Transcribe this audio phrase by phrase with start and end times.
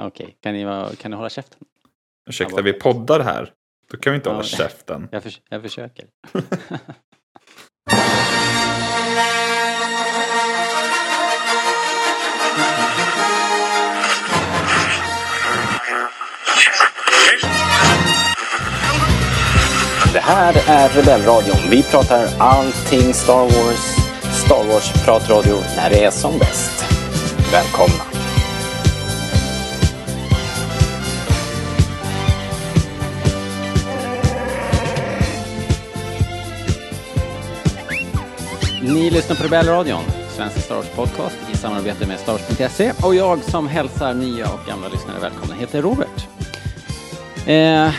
[0.00, 1.58] Okej, kan, ni vara- kan ni hålla käften?
[2.30, 3.52] Ursäkta, vi poddar här.
[3.90, 4.32] Då kan vi inte Ja.
[4.32, 5.08] hålla käften.
[5.12, 6.04] Jag, förs- jag försöker.
[20.12, 21.56] Det här är Rebellradion.
[21.70, 23.96] Vi pratar allting Star Wars.
[24.44, 26.84] Star Wars-pratradio när det är som bäst.
[27.52, 28.09] Välkomna!
[38.94, 43.44] Ni lyssnar på Rebellradion, Svenska Star Wars podcast i samarbete med Star Wars.se och jag
[43.44, 46.28] som hälsar nya och gamla lyssnare välkomna heter Robert.
[47.46, 47.94] Eh,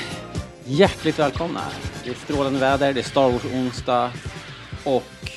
[0.65, 1.61] hjärtligt välkomna.
[2.03, 4.11] Det är strålande väder, det är Star Wars onsdag
[4.85, 5.31] och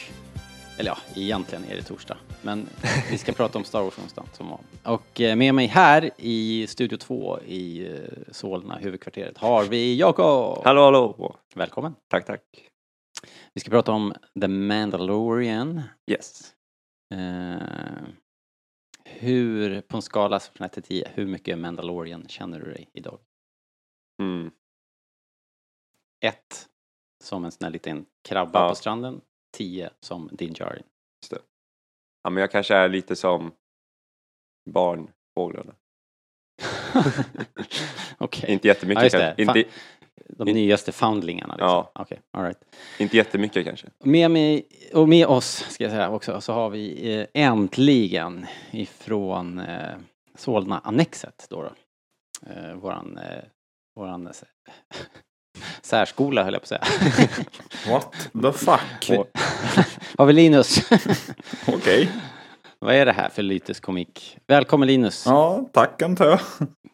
[0.78, 2.16] eller ja, egentligen är det torsdag.
[2.42, 2.66] Men
[3.10, 4.60] vi ska prata om Star Wars onsdag som var.
[4.82, 7.92] Och eh, med mig här i Studio 2 i eh,
[8.30, 10.64] Solna, huvudkvarteret, har vi Jakob.
[10.64, 11.36] Hallå, hallå!
[11.54, 11.94] Välkommen.
[12.10, 12.40] Tack, tack.
[13.54, 15.82] Vi ska prata om The Mandalorian.
[16.06, 16.54] Yes.
[17.14, 18.02] Eh,
[19.04, 23.18] hur, på en skala från 1 till 10, hur mycket Mandalorian känner du dig idag?
[24.22, 24.50] Mm.
[26.20, 26.68] 1
[27.24, 28.68] som en sån här liten krabba Ja.
[28.68, 29.20] på stranden.
[29.56, 30.84] 10 som Din Djarin.
[32.22, 33.52] Ja, men jag kanske är lite som
[34.70, 35.74] barnfåglarna.
[38.18, 38.50] Okej.
[38.52, 39.42] Inte jättemycket Ja, kanske.
[39.42, 39.64] Inte,
[40.28, 41.68] De in- nyaste foundlingarna liksom.
[41.68, 41.90] Ja.
[41.94, 42.58] Okej, all right.
[42.98, 43.86] inte jättemycket kanske.
[44.04, 49.58] Med mig, och med oss ska jag säga också, så har vi eh, äntligen ifrån
[49.58, 49.94] eh,
[50.38, 51.62] Solna-annexet då.
[51.62, 51.70] då.
[52.52, 53.44] Eh, våran, eh,
[53.96, 54.28] våran
[55.82, 56.84] särskola höll jag på att säga.
[57.92, 59.18] What the fuck?
[59.18, 59.30] Och-
[60.18, 60.90] har vi Linus.
[61.68, 62.10] Okej.
[62.78, 64.38] Vad är det här för lyteskomik?
[64.46, 65.24] Välkommen Linus.
[65.26, 66.38] Ja, tack antar jag.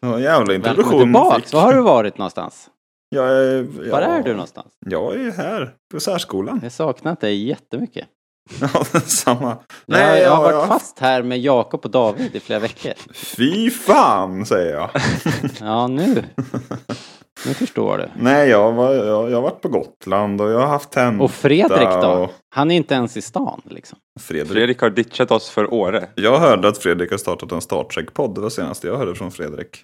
[0.01, 1.01] Det var en jävla Välkommen introduktion.
[1.01, 1.43] tillbaks.
[1.45, 1.53] fick.
[1.53, 2.69] Var har du varit någonstans?
[3.15, 4.67] Jag är, ja, Var är du någonstans?
[4.85, 6.55] Jag är här på särskolan.
[6.55, 8.07] Jag har saknat dig jättemycket.
[8.61, 9.57] Ja, samma.
[9.85, 10.73] Nej, jag, jag har ja, varit ja.
[10.73, 12.93] fast här med Jakob och David i flera veckor.
[13.13, 14.89] Fy fan, säger jag.
[15.59, 16.23] Ja, nu.
[17.45, 18.09] Nu förstår du.
[18.15, 21.23] Nej, jag, var, jag, jag har varit på Gotland och jag har haft tenta.
[21.23, 22.07] Och Fredrik då?
[22.07, 23.97] och- Han är inte ens i stan liksom.
[24.19, 24.51] Fredrik.
[24.51, 26.09] Fredrik har ditchat oss för Åre.
[26.15, 28.35] Jag hörde att Fredrik har startat en Star Trek-podd.
[28.35, 29.83] Det var senaste jag hörde från Fredrik.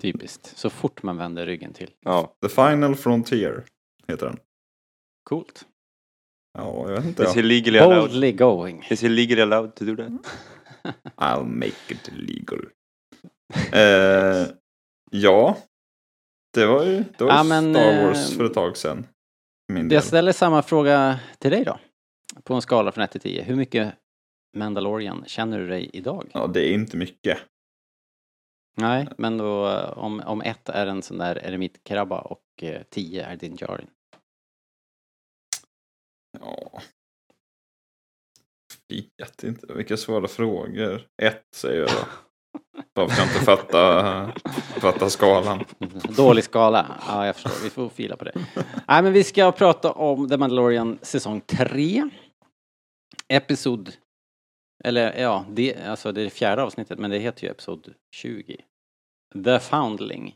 [0.00, 0.52] Typiskt.
[0.58, 1.90] Så fort man vänder ryggen till.
[2.00, 2.36] Ja.
[2.42, 3.64] The Final Frontier
[4.08, 4.38] heter den.
[5.24, 5.66] Coolt.
[6.58, 7.22] Ja, jag vet inte.
[7.22, 8.00] Is he legally allowed?
[8.10, 8.86] Boldly going.
[8.90, 10.12] Is he legally allowed to do that?
[11.16, 12.58] I'll make it legal.
[13.72, 14.46] eh,
[15.10, 15.56] ja,
[16.54, 19.06] det var ju, det var ju Ja, men, Star Wars eh, för ett tag sedan.
[19.72, 19.94] Min del.
[19.94, 21.78] Jag ställer samma fråga till dig då.
[22.44, 23.42] På en skala från 1 till 10.
[23.42, 23.94] Hur mycket
[24.56, 26.30] Mandalorian känner du dig idag?
[26.34, 27.38] Ja, det är inte mycket.
[28.76, 33.24] Nej, men då eh, om, om ett är en sån där eremitkrabba och eh, 10
[33.24, 33.90] är din Jarin.
[36.38, 36.80] Ja.
[39.18, 39.74] Vet inte.
[39.74, 41.06] Vilka svåra frågor.
[41.22, 42.04] Ett säger jag då.
[42.94, 44.32] Bara för att jag inte fatta,
[44.80, 45.64] fatta skalan.
[46.16, 47.00] Dålig skala.
[47.06, 47.64] Ja, jag förstår.
[47.64, 48.32] Vi får fila på det.
[48.88, 52.10] Nej, men vi ska prata om The Mandalorian säsong 3.
[53.28, 53.92] Episod...
[54.84, 58.56] Eller ja, det, alltså det är det fjärde avsnittet, men det heter ju episod 20.
[59.44, 60.34] The Foundling.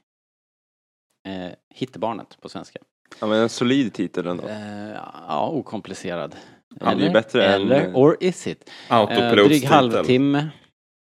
[1.29, 2.79] Eh, Hittebarnet på svenska.
[3.21, 4.49] Ja, men en solid titel ändå.
[4.49, 4.93] Eh,
[5.29, 6.37] ja, okomplicerad.
[6.81, 8.71] Ja, det är bättre än- eller, or is it?
[8.91, 9.69] Eh, dryg Autopilotstitel.
[9.73, 10.49] halvtimme.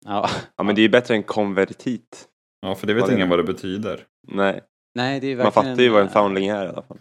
[0.05, 2.29] Ja, Ja, men det är ju bättre än konvertit.
[2.61, 3.37] Ja, för det vet Vad ingen det?
[3.37, 4.07] vad det betyder.
[4.29, 4.61] Nej,
[4.95, 6.99] nej det är man fattar ju vad en eh, foundling är i alla fall.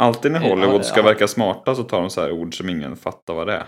[0.00, 3.34] Alltid när Hollywood ska verka smarta så tar de så här ord som ingen fattar
[3.34, 3.66] vad det är.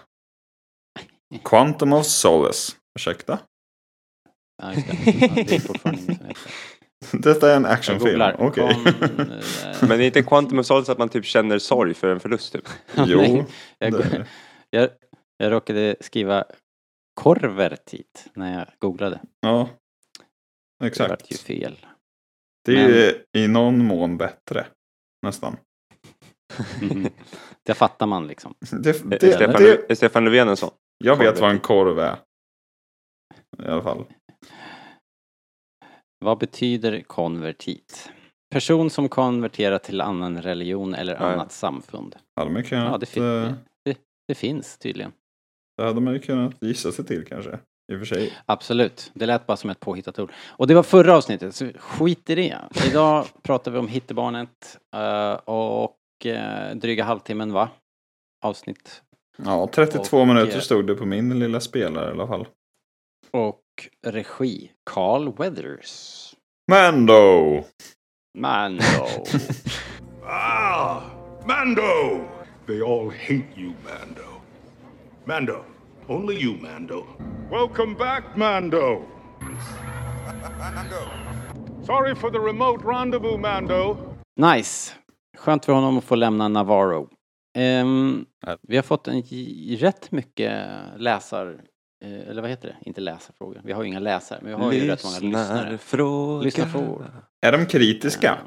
[1.44, 2.72] Quantum of Solace.
[2.98, 3.38] Ursäkta?
[4.62, 4.94] Ja, just det.
[5.20, 7.18] Ja, det är fortfarande ingen som vet det.
[7.18, 8.22] Detta är en actionfilm.
[8.38, 8.74] Okej.
[8.84, 12.08] Kon- eh, Men det är inte quantum of solace att man typ känner sorg för
[12.08, 12.68] en förlust typ.
[12.96, 13.44] jo,
[13.78, 14.26] jag, det det.
[14.70, 14.90] jag,
[15.36, 16.44] jag råkade skriva
[17.14, 19.20] korvertit när jag googlade.
[19.40, 19.68] Ja.
[20.80, 21.10] Det Exakt.
[21.10, 21.86] vart ju fel.
[22.64, 24.66] Det är ju i någon mån bättre.
[25.22, 25.56] Nästan.
[27.66, 28.54] Det fattar man liksom.
[28.60, 30.70] Det, det, är, Stefan, det, är Stefan Löfven en sån?
[31.04, 32.16] Jag vet vad en korv är.
[33.58, 34.04] I alla fall.
[36.24, 38.10] Vad betyder konvertit?
[38.50, 42.16] Person som konverterar till annan religion eller Ja, annat samfund.
[42.36, 43.52] Hade man kunnat, Ja, det, fin- eh,
[43.84, 43.98] det,
[44.28, 45.12] det finns tydligen.
[45.76, 47.58] det hade man ju kunnat gissa sig till kanske.
[47.92, 48.32] I och för sig.
[48.46, 49.10] Absolut.
[49.14, 50.32] Det lät bara som ett påhittat ord.
[50.46, 52.58] Och det var förra avsnittet, så skit i det.
[52.90, 55.96] Idag pratar vi om Hittebarnet eh, och
[56.26, 57.70] uh, dryga halvtimmen va?
[58.44, 59.02] Avsnitt.
[59.44, 62.46] Ja, 32 Och, minuter eh, stod det på min lilla spelare i alla fall.
[63.30, 63.62] Och
[64.06, 66.24] regi, Carl Weathers.
[66.70, 67.64] Mando!
[68.38, 68.82] Mando.
[70.30, 71.00] Ah,
[71.46, 72.20] Mando!
[72.66, 74.42] They all hate you, Mando.
[75.24, 75.64] Mando,
[76.06, 77.06] only you, Mando.
[77.50, 79.02] Welcome back, Mando.
[81.86, 83.96] Sorry for the remote rendezvous, Mando.
[84.36, 84.92] Nice.
[85.38, 87.08] Skönt för honom att få lämna Navarro.
[87.54, 88.26] Ehm,
[88.62, 89.22] vi har fått en
[89.78, 90.62] rätt mycket
[90.96, 91.60] läsar...
[92.04, 92.76] eh, Eller vad heter det?
[92.88, 93.60] Inte läsarfrågor.
[93.64, 95.70] Vi har ju inga läsare, men vi har ju rätt många lyssnare.
[95.70, 96.42] Lyssnarfråga.
[96.44, 97.06] Lyssnarfrågor.
[97.46, 98.38] Är de kritiska?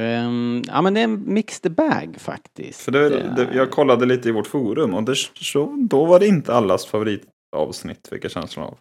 [0.00, 2.80] Ehm, ja men det är en mixed bag faktiskt.
[2.80, 6.26] För det, det, jag kollade lite i vårt forum och det, så, då var det
[6.26, 8.78] inte allas favoritavsnitt, fick jag känslan av.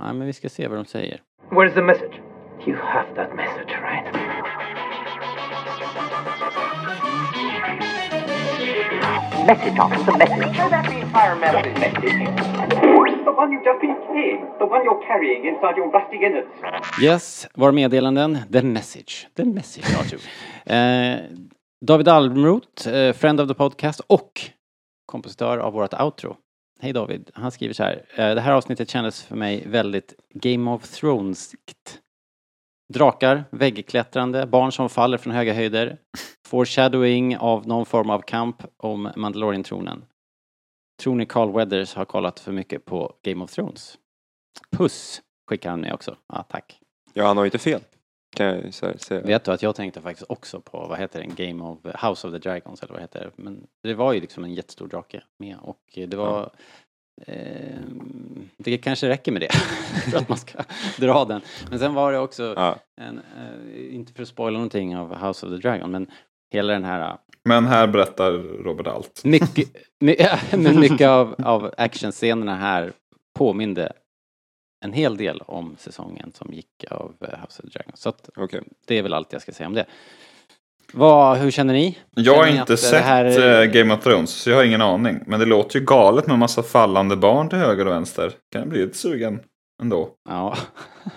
[0.00, 1.20] Ja, men vi ska se vad de säger.
[1.50, 2.20] Where's the message?
[2.66, 3.72] You have that message,
[9.46, 10.56] Message, officer, message.
[10.56, 11.78] Show that the entire message.
[11.78, 13.24] Message.
[13.24, 14.40] The one you've just been carrying.
[14.58, 16.48] The one you're carrying inside your rusty innards.
[17.00, 18.38] Yes, våra meddelanden.
[18.50, 19.28] The message.
[19.34, 20.20] The message, Arthur.
[20.66, 21.20] Eh,
[21.86, 24.40] David Almroth, eh, friend of the podcast och
[25.06, 26.36] kompositör av vårt outro.
[26.80, 27.30] Hej David.
[27.34, 28.02] Han skriver så här.
[28.16, 31.98] Eh, det här avsnittet kändes för mig väldigt Game of Thrones-igt.
[32.94, 35.98] Drakar, väggklättrande, barn som faller från höga höjder.
[36.46, 40.04] Foreshadowing av någon form av kamp om Mandalorian-tronen.
[41.02, 43.98] Tror ni Carl Weathers har kollat för mycket på Game of Thrones?
[44.76, 46.16] Puss skickar han med också.
[46.32, 46.80] Ja, tack.
[47.12, 47.80] Ja, han har ju inte fel.
[48.36, 49.20] Kan jag säga.
[49.20, 52.32] Vet du att jag tänkte faktiskt också på, vad heter det, Game of House of
[52.32, 53.42] the Dragons eller vad heter det?
[53.42, 56.50] Men det var ju liksom en jättestor drake med och det var
[58.56, 59.52] det kanske räcker med det
[60.10, 60.58] för att man ska
[60.98, 61.40] dra den.
[61.70, 62.76] Men sen var det också, Ja.
[63.00, 66.06] en, eh, inte för att spoila någonting av House of the Dragon, men
[66.52, 68.32] hela den här Men här berättar
[68.62, 69.24] Robert allt.
[69.24, 70.16] mycket, my,
[70.52, 72.92] men mycket av, av actionscenerna här
[73.38, 73.92] påminde
[74.84, 77.92] en hel del om säsongen som gick av eh, House of the Dragon.
[77.94, 78.62] Så att Okej.
[78.86, 79.86] det är väl allt jag ska säga om det.
[80.92, 81.98] Vad, hur känner ni?
[82.14, 85.20] Jag har inte sett här- eh, Game of Thrones, så jag har ingen aning.
[85.26, 88.32] Men det låter ju galet med massa fallande barn till höger och vänster.
[88.52, 89.40] Kan jag bli lite sugen
[89.82, 90.10] ändå.
[90.28, 90.56] Ja.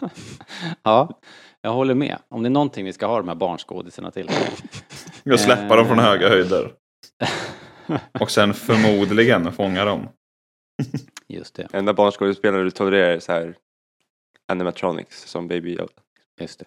[0.84, 1.20] ja,
[1.62, 2.18] jag håller med.
[2.30, 4.30] Om det är någonting vi ska ha de här barnskådisarna till.
[5.24, 6.06] Jag släppa dem från Eh.
[6.06, 6.72] höga höjder.
[8.20, 10.10] Och sen förmodligen fånga dem.
[11.28, 13.56] Just det, Enda barnskådespelare du tolererar är så här
[14.52, 15.88] animatronics som Baby Yoda.
[16.42, 16.66] just det.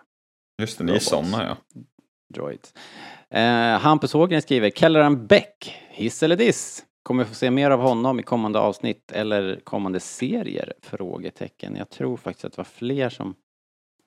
[0.63, 1.81] Just det, ni är såna ja.
[2.35, 2.69] Droid.
[3.31, 6.85] Eh, Hampus Hågren skriver, Kelleran Beck, hiss eller diss?
[7.03, 10.73] Kommer vi få se mer av honom i kommande avsnitt eller kommande serier?
[10.83, 11.77] Frågetecken.
[11.77, 13.35] Jag tror faktiskt att det var fler som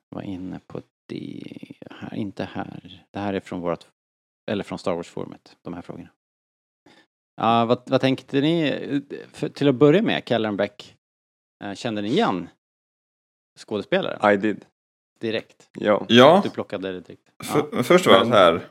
[0.08, 1.42] var inne på det
[1.90, 2.14] här.
[2.14, 3.06] Inte här.
[3.10, 3.86] Det här är från vårt,
[4.50, 6.08] eller från Star Wars-forumet, de här frågorna.
[7.40, 9.02] Uh, vad, vad tänkte ni?
[9.32, 10.96] För, till att börja med, Kelleran Beck,
[11.64, 12.48] eh, kände ni igen
[13.58, 14.34] skådespelaren?
[14.34, 14.64] I did.
[15.20, 15.68] Direkt?
[15.78, 16.04] Ja.
[16.08, 17.22] Ja, Du plockade det direkt?
[17.44, 18.66] för, först var jag så här.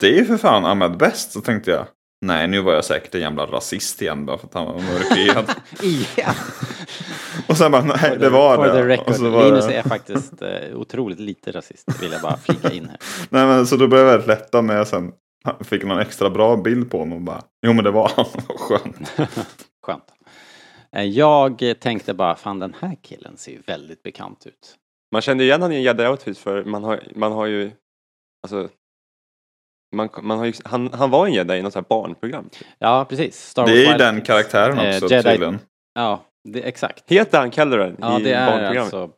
[0.00, 1.86] Det är ju för fan Ahmed Best, så tänkte jag.
[2.26, 5.50] Nej, nu var jag säkert en jävla rasist igen bara för att han var mörkhyad.
[5.82, 6.34] Igen!
[7.48, 8.88] och sen bara, nej det the- var for the det.
[8.88, 9.74] record, Och så var Linus det.
[9.74, 12.98] är faktiskt eh, otroligt lite rasist, vill jag bara flika in här.
[13.30, 15.12] Nej men så då blev jag väldigt lätta när jag sen
[15.64, 18.60] fick någon extra bra bild på honom och bara, jo men det var han, vad
[18.60, 19.12] skönt.
[19.86, 20.04] Skönt.
[20.96, 24.74] Eh, Jag tänkte bara, fan den här killen ser ju väldigt bekant ut.
[25.14, 27.70] Man kände igen honom i en jedi-outfit för man har, man har ju,
[28.42, 28.68] alltså,
[29.96, 32.48] man, man har ju, han, han var en jedi i något sånt här barnprogram.
[32.48, 32.66] typ.
[32.78, 33.40] Ja, precis.
[33.48, 35.58] Star Det är ju Wars den karaktären Eh, också Jedi- tydligen.
[35.94, 37.04] Ja, det, exakt.
[37.12, 38.94] Heter han Kelleran Ja, i det är barnprogrammet?
[38.94, 39.10] alltså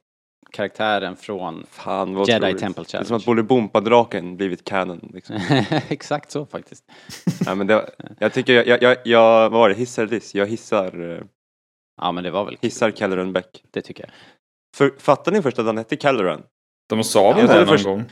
[0.53, 2.61] karaktären från Fan vad Jedi otroligt.
[2.61, 3.17] Temple Det är som Challenge.
[3.23, 5.11] att Bolibompa-draken blivit canon.
[5.15, 5.37] Liksom.
[5.89, 6.85] exakt så faktiskt.
[7.47, 10.35] Nej, men det, jag tycker, jag, jag, jag, jag vad var det, hissar eller diss?
[10.35, 11.21] Jag hissar, eh,
[12.01, 13.65] Ja, men det var väl hissar Kelleran Beck.
[13.71, 14.11] Det tycker jag.
[14.77, 16.43] För, fattar ni först att han hette Kelleran?
[16.89, 18.05] De sa väl Ja, det det någon först- gång?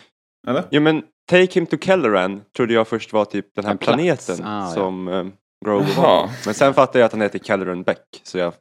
[0.47, 0.65] Eller?
[0.71, 4.45] Jo men Take Him to Kelleran trodde jag först var typ den här En planeten
[4.45, 4.71] Ah, ja.
[4.75, 5.27] som eh,
[5.65, 6.03] Grogu Jaha.
[6.03, 6.31] var.
[6.45, 8.21] Men sen fattade jag att han heter Kelleran Beck.
[8.23, 8.53] Så jag,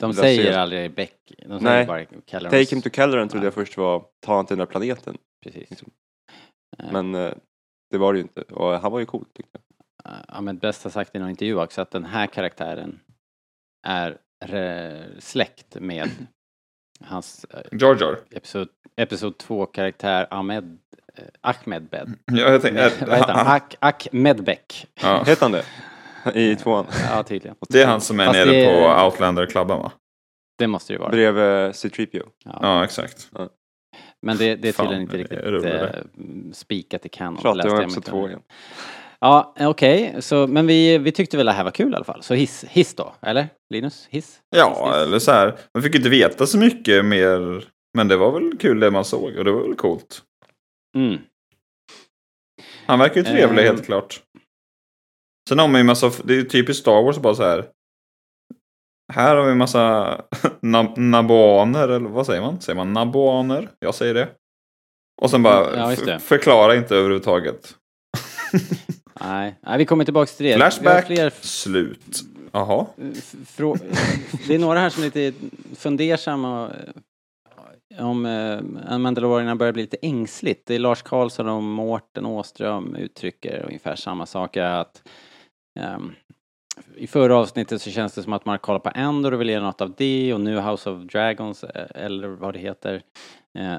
[0.00, 1.86] De säger aldrig Beck, de säger Nej.
[1.86, 2.50] bara Kellerans.
[2.52, 3.46] Take Him to Kelleran trodde Ja.
[3.46, 5.16] jag först var ta han till den här planeten.
[5.44, 5.70] Precis.
[5.70, 5.90] liksom.
[6.78, 7.32] Eh, Men eh,
[7.90, 8.42] det var det ju inte.
[8.42, 9.58] Och han var ju cool tyckte
[10.04, 10.14] jag.
[10.28, 13.00] Ja, men bäst har sagt i någon intervju också att den här karaktären
[13.86, 16.08] är re- släkt med
[17.04, 18.18] hans eh, Jar Jar.
[18.30, 20.78] episod, episod 2-karaktär Ahmed,
[21.16, 22.14] eh, Ahmed Bed.
[22.32, 23.46] Ja, jag tänkte, Vad heter han?
[23.80, 24.86] Ak, Ahmed Beck.
[25.02, 25.22] ja.
[25.26, 25.64] Hette han det?
[26.34, 26.86] I tvåan?
[27.10, 27.56] Ja, tydligen.
[27.68, 29.92] Det är han som är Fast nere det är- på Outlander-klubben va?
[30.58, 31.10] Det måste det ju vara.
[31.10, 32.22] Bredvid C-3PO.
[32.44, 32.58] Ja.
[32.62, 33.28] Ja, exakt.
[34.22, 36.00] Men det, det är Fan, tydligen inte riktigt eh,
[36.52, 37.42] spikat i kanon.
[37.42, 38.28] Pratar läste jag om jag episod två om.
[38.28, 38.42] igen.
[39.20, 40.16] Ja, okej.
[40.20, 42.22] Så, men vi, vi tyckte väl det här var kul i alla fall.
[42.22, 43.48] Så hiss, hiss då, eller?
[43.74, 44.06] Linus?
[44.10, 44.40] Hiss?
[44.56, 45.06] Ja, Hiss, hiss.
[45.06, 45.58] eller så här.
[45.74, 47.64] Man fick inte veta så mycket mer
[47.98, 50.22] Men det var väl kul det man såg och det var väl coolt.
[50.96, 51.18] Mm.
[52.86, 53.66] Han verkar ju trevlig Eh.
[53.72, 54.22] helt klart.
[55.48, 57.66] Sen har man ju massa, det är ju typiskt Star Wars bara så här.
[59.12, 59.80] Här har vi en massa
[60.62, 62.60] nab- naboaner, eller vad säger man?
[62.60, 63.68] Säger man naboaner?
[63.78, 64.28] Jag säger det.
[65.22, 67.76] Och sen bara, Ja, förklara inte överhuvudtaget.
[69.20, 69.54] Nej.
[69.60, 70.54] Nej, vi kommer tillbaka till det.
[70.56, 72.20] Flashback, fler slut.
[72.52, 72.86] Jaha.
[73.46, 73.96] frå-
[74.48, 75.32] det är några här som är lite
[75.76, 76.70] fundersamma
[77.96, 80.66] eh, om eh, Mandalorian börjar bli lite ängsligt.
[80.66, 84.56] Det är Lars Karlsson och Mårten Åström uttrycker ungefär samma sak.
[84.56, 85.02] Att,
[85.80, 86.12] ehm,
[86.96, 89.60] I förra avsnittet så känns det som att man kollar på Endor och vill ge
[89.60, 93.02] något av det och nu House of Dragons eh, eller vad det heter.
[93.58, 93.76] Eh,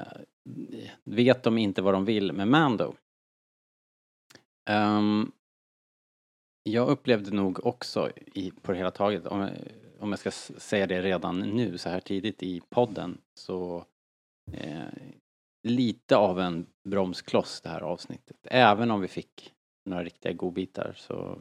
[1.04, 2.94] vet de inte vad de vill med Mando?
[4.70, 5.32] Ehm,
[6.62, 9.50] jag upplevde nog också i, på det hela taget, om, jag-
[10.00, 13.84] om jag ska säga det redan nu så här tidigt i podden, så
[14.52, 14.82] eh,
[15.68, 18.36] lite av en bromskloss det här avsnittet.
[18.42, 19.52] Även om vi fick
[19.90, 21.38] några riktiga godbitar så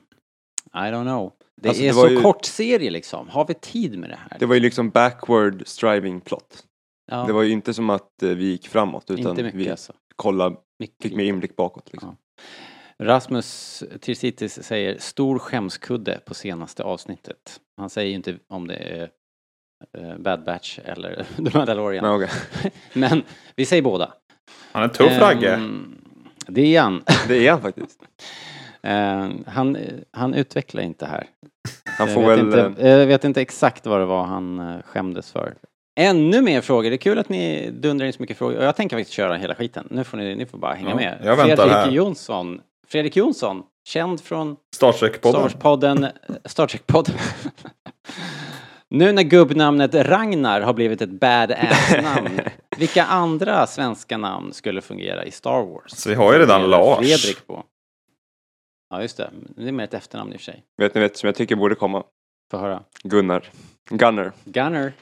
[0.74, 1.34] I don't know.
[1.62, 3.30] Det Alltså, är det så ju- kort serie liksom.
[3.30, 4.40] Har vi tid med det här?
[4.40, 6.66] Det var ju liksom backward striving plot.
[7.12, 9.94] ja, Det var ju inte som att eh, vi gick framåt utan mycket vi alltså.
[10.16, 11.90] kollade, Mycket fick mer inblick bakåt.
[11.92, 12.18] Liksom.
[13.02, 17.60] Rasmus Tirsitis säger stor skämskudde på senaste avsnittet.
[17.78, 19.10] Han säger ju inte om det är
[19.98, 22.04] eh, Bad Batch eller The Mandalorian.
[22.20, 22.72] Nej, okej.
[22.94, 23.24] Men
[23.56, 24.14] vi säger båda.
[24.72, 25.54] Han är en tuff ragge.
[25.54, 25.96] Ehm,
[26.48, 27.04] det är han.
[27.28, 28.04] Det är han faktiskt.
[28.82, 29.78] Ehm, han.
[30.12, 31.28] Han utvecklar inte här.
[31.98, 32.46] Han jag, får vet väl...
[32.70, 35.54] inte, eh, jag vet inte exakt vad det var han eh, skämdes för.
[36.00, 36.90] Ännu mer frågor.
[36.90, 38.58] Det är kul att ni dundrar in så mycket frågor.
[38.58, 39.88] Och jag tänker faktiskt köra hela skiten.
[39.92, 41.22] Nu får ni, ni får bara hänga Ja, med.
[41.24, 41.92] jag väntar Fredrik här.
[41.92, 42.62] Jonsson.
[42.92, 43.64] Fredrik Jonsson.
[43.88, 46.12] Känd från Star Trek-podden.
[46.46, 47.16] Star Trek-podden.
[48.90, 52.42] nu när gubbnamnet Ragnar har blivit ett badass-namn,
[52.78, 55.92] vilka andra svenska namn skulle fungera i Star Wars?
[55.92, 56.98] Så vi har ju redan Lars.
[56.98, 57.64] Fredrik på.
[58.90, 59.32] Ja, just det.
[59.56, 60.64] Det är mer ett efternamn i och för sig.
[60.78, 62.04] Vet ni vet som jag tycker borde komma?
[62.52, 62.84] Få höra.
[63.04, 63.50] Gunnar.
[63.90, 64.32] Gunner.
[64.44, 64.94] Gunner.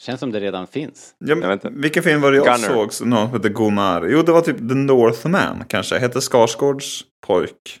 [0.00, 1.14] Känns som det redan finns.
[1.18, 1.80] Ja, Jag men, vet inte.
[1.80, 2.68] vilken film var det jag Gunner.
[2.68, 4.06] såg som någon hette Gunnar?
[4.08, 5.98] Jo, det var typ The Northman kanske.
[5.98, 7.80] Hette Skarsgårds pojk.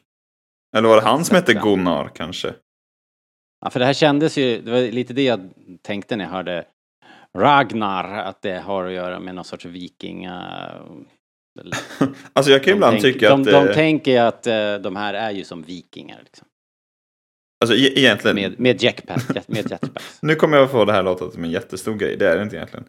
[0.76, 1.54] Eller var det han som hette.
[1.54, 2.54] Gunnar kanske?
[3.64, 5.50] Ja, för det här kändes ju, det var lite det jag
[5.82, 6.64] tänkte när jag hörde
[7.38, 10.42] Ragnar, att det har att göra med någon sorts vikinga...
[12.32, 13.46] Alltså jag kan ju ibland tänk- tycka de, att...
[13.46, 16.46] de eh, tänker ju att eh, de här är ju som vikingar liksom.
[17.64, 18.34] Alltså e- egentligen.
[18.36, 20.18] Med, med jetpack, med jetpacks.
[20.22, 22.16] Nu kommer jag få det här låta som en jättestor grej.
[22.16, 22.84] Det är det inte egentligen.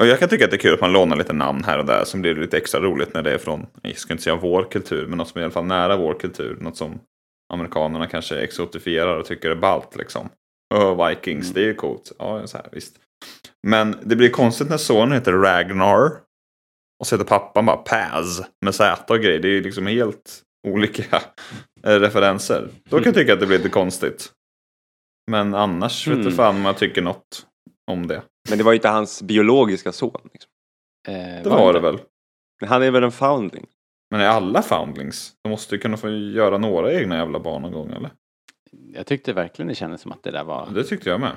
[0.00, 1.86] Och jag kan tycka att det är kul att man lånar lite namn här och
[1.86, 4.70] där som blir lite extra roligt när det är från, jag ska inte säga vår
[4.70, 6.56] kultur, men något som är i alla fall nära vår kultur.
[6.60, 7.00] Något som
[7.52, 10.28] amerikanerna kanske exotifierar och tycker är ballt liksom.
[10.74, 11.54] Öh, Vikings, Mm.
[11.54, 12.12] det är ju coolt.
[12.18, 12.96] Ja, så här, visst.
[13.66, 16.10] Men det blir konstigt när sonen heter Ragnar.
[17.00, 19.38] Och så heter pappan bara Paz med Z och grejer.
[19.40, 21.16] Det är ju liksom helt olika
[21.84, 22.68] eh, referenser.
[22.84, 24.32] Då kan jag tycka att det blir lite konstigt.
[25.30, 26.26] Men annars vet Mm.
[26.26, 27.46] du fan om jag tycker något
[27.90, 28.22] om det.
[28.48, 30.28] Men det var ju inte hans biologiska son.
[30.32, 30.50] Liksom.
[31.08, 31.90] Eh, Det var det inte?
[31.90, 31.98] väl.
[32.68, 33.66] Han är väl en foundling?
[34.10, 35.32] Men är alla foundlings?
[35.42, 38.10] De måste ju kunna få göra några egna jävla barn någon gång eller?
[38.94, 40.68] Jag tyckte verkligen det kändes som att det där var...
[40.74, 41.36] Det tyckte jag med.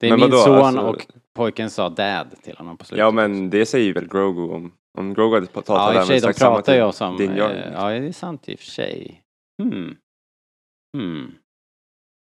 [0.00, 3.00] Det är Men min vadå, son alltså- och pojken sa dad till honom på slutet.
[3.00, 6.18] Ja men det säger väl Grogu om, om Grogu hade talat Ja, i och för
[6.18, 7.16] sig, de pratar ju också om...
[7.16, 9.22] Din Eh, ja, det är sant i och för sig.
[9.62, 9.96] Hmm.
[10.96, 11.34] Hmm.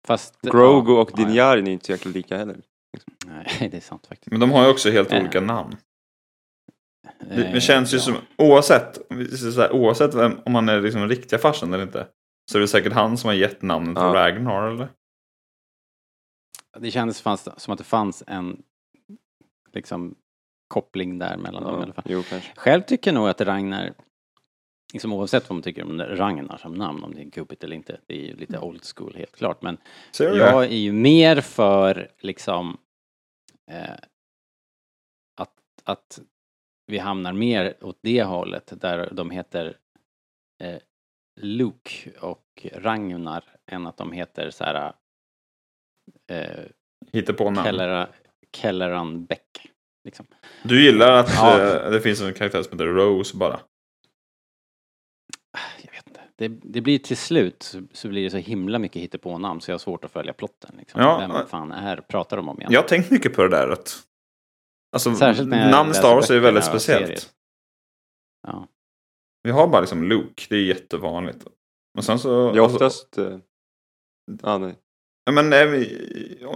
[0.07, 0.41] Fast...
[0.43, 2.57] Grogu ja, och ja, Din Djarin är inte så jäkla lika heller.
[3.27, 4.31] Nej, det är sant faktiskt.
[4.31, 5.21] Men de har ju också helt Eh.
[5.21, 5.77] olika namn.
[7.21, 8.03] Det, Eh, det känns ju ja.
[8.03, 8.99] som, oavsett,
[9.57, 12.09] här, oavsett vem, om man är liksom riktiga farsan eller inte.
[12.53, 14.15] Så är det säkert han som har gett namnet till Ja.
[14.15, 14.89] Ragnar eller?
[16.79, 18.63] Det kändes fanns, som att det fanns en
[19.73, 20.15] liksom
[20.69, 22.05] koppling där mellan dem i alla Ja, fall.
[22.07, 22.23] jo.
[22.57, 23.95] Själv tycker jag nog att Ragnar,
[24.93, 28.01] liksom oavsett vad man tycker om Ragnar som namn, om det är gubbigt eller inte,
[28.07, 29.77] det är ju lite old school helt klart, men
[30.13, 32.79] Ser jag är ju mer för liksom
[33.71, 33.95] eh,
[35.41, 35.55] att,
[35.85, 36.21] att
[36.87, 39.77] vi hamnar mer åt det hållet där de heter
[40.63, 40.79] eh,
[41.41, 44.93] Luke och Ragnar än att de heter så här
[46.31, 46.65] eh,
[47.13, 47.65] Hittar på namn.
[47.67, 48.09] Kellera,
[48.57, 49.73] Kelleran Beck.
[50.05, 50.27] Liksom.
[50.63, 51.61] Du gillar att Ja.
[51.61, 53.61] eh, det finns en karaktär som heter Rose bara.
[55.83, 56.21] Jag vet inte.
[56.37, 59.75] Det, det blir till slut så, så blir det så himla mycket hittepånamn så jag
[59.75, 60.75] har svårt att följa plotten.
[60.79, 61.01] Liksom.
[61.01, 61.19] Ja.
[61.19, 62.73] Vem fan är pratar de om egentligen?
[62.73, 63.69] Jag har tänkt mycket på det där.
[63.69, 64.07] Att,
[64.93, 67.35] alltså, Särskilt när namn Star Wars är väldigt speciellt.
[68.47, 68.69] Ja.
[69.43, 71.47] Vi har bara liksom Luke, det är jättevanligt.
[71.95, 72.53] Men sen så...
[72.53, 73.19] Det är alltså- oftast...
[73.19, 73.39] eh,
[74.43, 74.75] Ja, nej.
[75.25, 75.83] Ja, Men, eh,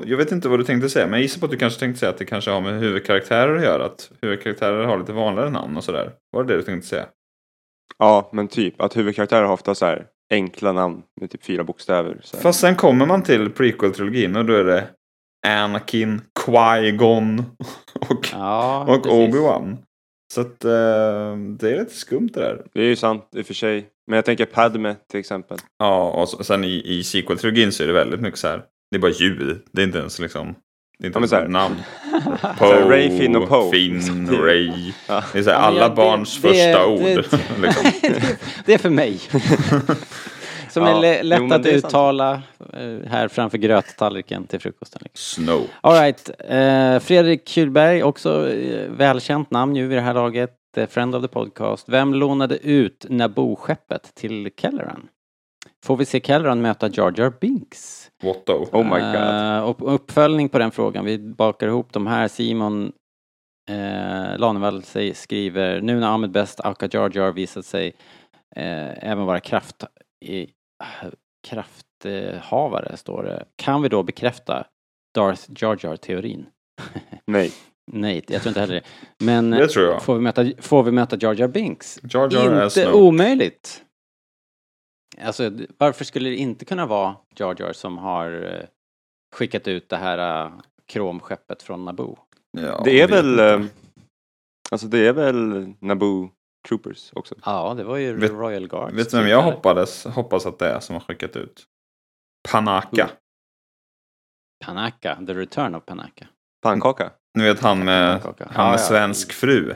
[0.05, 2.01] jag vet inte vad du tänkte säga, men jag gissar på att du kanske tänkte
[2.01, 3.85] säga att det kanske har med huvudkaraktärer att göra.
[3.85, 6.13] Att huvudkaraktärer har lite vanligare namn och sådär.
[6.33, 7.07] Var det det du tänkte säga?
[7.99, 12.21] Ja, men typ att huvudkaraktärer har ofta så här enkla namn med typ fyra bokstäver.
[12.23, 12.43] Så här.
[12.43, 14.89] Fast sen kommer man till prequel-trilogin och då är det
[15.47, 17.45] Anakin, Qui-Gon
[18.11, 19.07] och, Ja, och.
[19.07, 19.77] Obi-Wan.
[20.35, 22.67] Så att eh, det är lite skumt det där.
[22.75, 23.89] Det är ju sant i och för sig.
[24.09, 25.59] Men jag tänker Padme till exempel.
[25.79, 28.63] Ja, och så- sen i, i sequel-trilogin så är det väldigt mycket så här.
[28.91, 29.61] Det är bara ljud.
[29.73, 30.55] Det är inte ens liksom.
[30.99, 31.77] Det är inte Ja, ens så här- namn.
[32.43, 33.71] här, Ray, Finn och Poe.
[33.71, 34.93] Finn, Det- Ray.
[35.09, 35.25] Ja.
[35.33, 37.01] Det är så här, Ja, alla det- barns det- första det- ord.
[37.63, 37.89] liksom.
[38.65, 39.21] det är för mig.
[40.71, 45.01] Som Ja, är lä- lätt jo, att är uttala eh, här framför gröttallriken till frukosten.
[45.05, 45.45] Liksom.
[45.45, 45.67] Snow.
[45.81, 46.31] All right.
[46.49, 50.51] Eh, Fredrik Kylberg, också eh, välkänt namn ju vid det här laget.
[50.77, 51.89] Eh, friend of the podcast.
[51.89, 55.09] Vem lånade ut Naboo-skeppet till Kelleran?
[55.85, 58.11] Får vi se Kelleran möta Jar Jar Binks?
[58.23, 58.75] What though?
[58.75, 59.63] Oh my god.
[59.63, 61.05] Och uppföljning på den frågan.
[61.05, 62.29] Vi bakar ihop de här.
[62.29, 62.93] Simon
[63.71, 64.83] eh, Lanevall
[65.15, 67.87] skriver nu när Ahmed Best Aka Jar Jar visat sig
[68.57, 69.85] eh, även vara kraft,
[70.25, 70.49] i,
[71.47, 73.45] krafthavare, står det.
[73.57, 74.67] Kan vi då bekräfta
[75.15, 76.47] Darth Jar Jar-teorin?
[77.27, 77.53] Nej.
[77.93, 78.85] Nej, jag tror inte heller det.
[79.25, 80.03] Men Det tror jag.
[80.03, 81.99] får, vi möta, får vi möta Jar Jar Binks?
[82.03, 83.85] Jar Jar är inte omöjligt.
[85.21, 88.65] Alltså, varför skulle det inte kunna vara Jar Jar som har eh,
[89.37, 92.19] skickat ut det här uh, kromskeppet från Naboo?
[92.51, 93.31] Ja, Det är väl...
[93.31, 93.45] inte.
[93.45, 93.65] eh,
[94.71, 96.31] Alltså det är väl Naboo
[96.69, 97.35] Troopers också.
[97.45, 98.95] Ja, det var ju Vet- Royal Guards.
[98.95, 101.65] Vet du vem jag hoppades, hoppas att det är som har skickat ut?
[102.53, 103.11] Panaka.
[104.65, 106.29] Panaka, The Return of Panaka.
[106.63, 107.11] Pannkaka.
[107.35, 108.21] Ni vet han med,
[108.51, 109.75] han med svensk fru.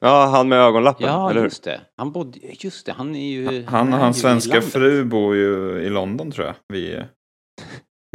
[0.00, 1.46] Ja, han med ögonlappen, Ja, eller hur?
[1.46, 1.80] just det.
[1.96, 3.64] Han bodde, just det, han är ju...
[3.66, 4.72] Han och är hans i svenska landet.
[4.72, 6.54] fru bor ju i London tror jag.
[6.68, 6.92] Vi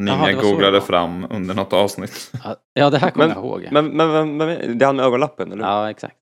[0.01, 0.87] Jaha, Ninja det var så googlade det var.
[0.87, 2.31] fram under något avsnitt.
[2.73, 3.67] Ja, det här kommer Men- jag ihåg.
[3.71, 5.71] Men, men, men, men det är han med ögonlappen, eller hur?
[5.71, 6.17] Ja, exakt.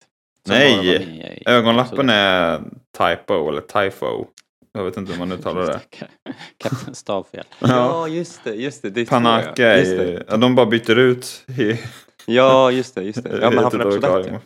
[0.47, 2.61] Som Nej, med i- Ögonlappen så- är
[2.97, 4.25] typo eller tyfo.
[4.73, 5.79] Jag vet inte hur man uttalar det.
[6.57, 7.43] Kapten Stavfel.
[7.59, 8.89] Ja, just det, just det.
[8.89, 10.23] det Panaka är just ju, det.
[10.27, 11.79] ja, de bara byter ut i,
[12.25, 13.29] Ja, just det, just det.
[13.41, 13.91] Ja, men han i från ja.
[13.91, 14.39] förklaring.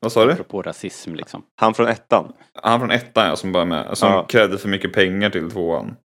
[0.00, 0.32] Vad sa du?
[0.32, 1.42] Apropå rasism liksom.
[1.60, 2.32] Han från ettan.
[2.62, 3.98] Han från ettan ja, som bara med.
[3.98, 4.24] Som Ja.
[4.26, 5.96] krävde för mycket pengar till tvåan.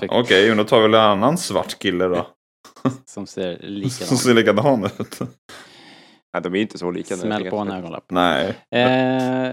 [0.00, 2.26] Fick- okej, men då tar vi väl en annan svart kille då.
[3.04, 5.20] Som ser Som likadan ser likadan ut.
[6.34, 7.16] Nej, de är inte så lika.
[7.16, 8.04] Smäll på en ögonlapp.
[8.10, 9.52] Nej, Eh,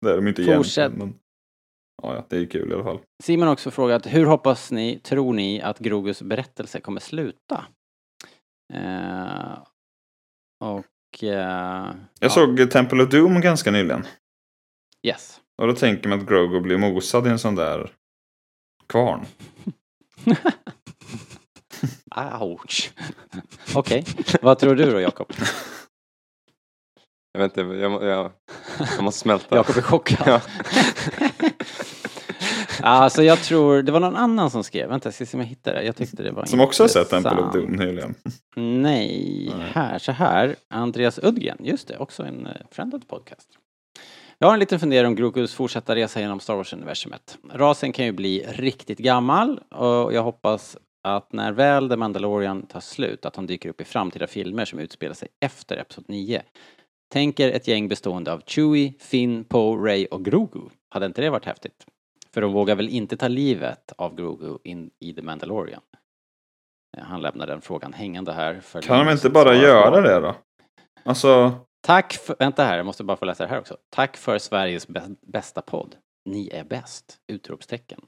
[0.00, 0.78] det är de inte Fortsätt.
[0.78, 1.14] egentligen.
[2.02, 2.98] Ja, ja, det är kul i alla fall.
[3.22, 7.64] Simon har också frågat, hur hoppas ni, tror ni att Grogus berättelse kommer sluta?
[8.74, 9.58] Eh,
[10.64, 11.24] och...
[11.24, 14.06] Eh, Jag ja, såg Temple of Doom ganska nyligen.
[15.02, 15.40] Yes.
[15.62, 17.92] Och då tänker man att Grogu blir mosad i en sån där
[18.86, 19.26] kvarn.
[22.40, 22.92] Ouch.
[23.74, 24.04] Okej,
[24.42, 25.32] vad tror du då Jakob?
[27.32, 28.32] Jag vet inte, jag, jag,
[28.96, 29.56] jag måste smälta.
[29.56, 30.26] Jakob är chockad.
[30.26, 30.40] Ja.
[32.88, 35.48] Alltså jag tror, det var någon annan som skrev, vänta jag ska se om jag
[35.48, 35.82] hittar det.
[35.82, 37.52] Jag tyckte det var Som också har sett Temple of.
[37.52, 38.14] Doom nyligen.
[38.56, 40.56] Nej, här, så här.
[40.70, 43.48] Andreas Udgren, just det, också en eh, of the podcast.
[44.38, 47.38] Jag har en liten fundering om Grogus fortsatta resa genom Star Wars-universumet.
[47.52, 50.76] Rasen kan ju bli riktigt gammal och jag hoppas
[51.08, 54.78] att när väl The Mandalorian tar slut att han dyker upp i framtida filmer som
[54.78, 56.42] utspelar sig efter Episod 9.
[57.12, 60.60] Tänker ett gäng bestående av Chewie, Finn, Poe, Ray och Grogu.
[60.88, 61.86] Hade inte det varit häftigt?
[62.36, 65.80] För de vågar väl inte ta livet av Grogu in i The Mandalorian?
[66.98, 68.60] Han lämnar den frågan hängande här.
[68.60, 70.00] För Kan de inte bara göra på.
[70.00, 70.34] det då?
[71.04, 71.52] Alltså,
[71.86, 73.76] Tack för, vänta här, jag måste bara få läsa det här också.
[73.90, 75.96] Tack för Sveriges bä- bästa podd.
[76.24, 77.16] Ni är bäst!
[77.32, 78.00] Utropstecken.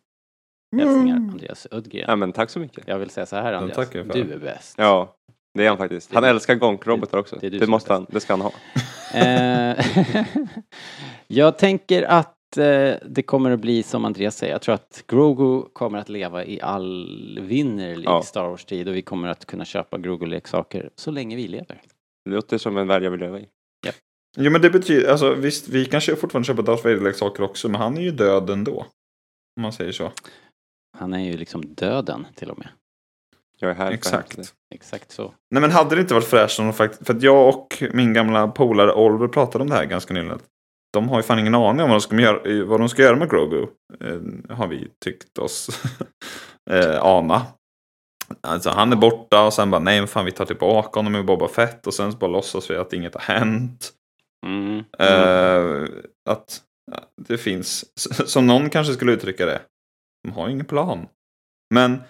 [0.76, 2.04] Hälsningar Andreas Udgren.
[2.08, 2.88] Ja, men tack så mycket.
[2.88, 4.00] Jag vill säga så här Andreas, du
[4.32, 4.74] är bäst.
[4.78, 5.16] Ja,
[5.54, 6.14] det är han faktiskt.
[6.14, 7.36] Han älskar gonkrobotar också.
[7.40, 8.52] det Det, måste han, det ska han ha.
[9.20, 9.86] Eh,
[11.26, 12.37] jag tänker att
[13.06, 14.52] det kommer att bli som Andreas säger.
[14.52, 18.22] Jag tror att Grogu kommer att leva i all vinnerlig Ja.
[18.22, 21.82] Star Wars-tid och vi kommer att kunna köpa Grogu-leksaker så länge vi lever.
[22.24, 23.48] Det låter som en värld jag vill leva i.
[24.36, 27.96] jo men det betyder, alltså visst, vi kanske fortfarande köper Darth Vader-leksaker också, men han
[27.96, 28.86] är ju död ändå.
[29.56, 30.12] Om man säger så.
[30.98, 32.68] Han är ju liksom döden till och med.
[33.60, 34.54] Jag är här Exakt.
[34.74, 35.34] Exakt så.
[35.50, 38.12] Nej men hade det inte varit fräscht om de faktiskt, för att jag och min
[38.12, 40.38] gamla polare Oliver pratade om det här ganska nyligen.
[40.98, 43.16] De har ju fan ingen aning om vad de ska göra, vad de ska göra
[43.16, 43.66] med Grogu.
[44.00, 45.82] Eh, har vi tyckt oss
[46.70, 47.46] eh, ana.
[48.40, 51.24] Alltså han är borta och sen bara nej men fan vi tar tillbaka honom med
[51.24, 53.92] Boba Fett och sen så bara låtsas vi att inget har hänt.
[54.46, 54.84] Mm.
[54.98, 55.88] Eh,
[56.30, 56.62] att
[57.28, 57.84] det finns,
[58.26, 59.60] som någon kanske skulle uttrycka det,
[60.24, 61.06] de har ingen plan.
[61.74, 62.02] Men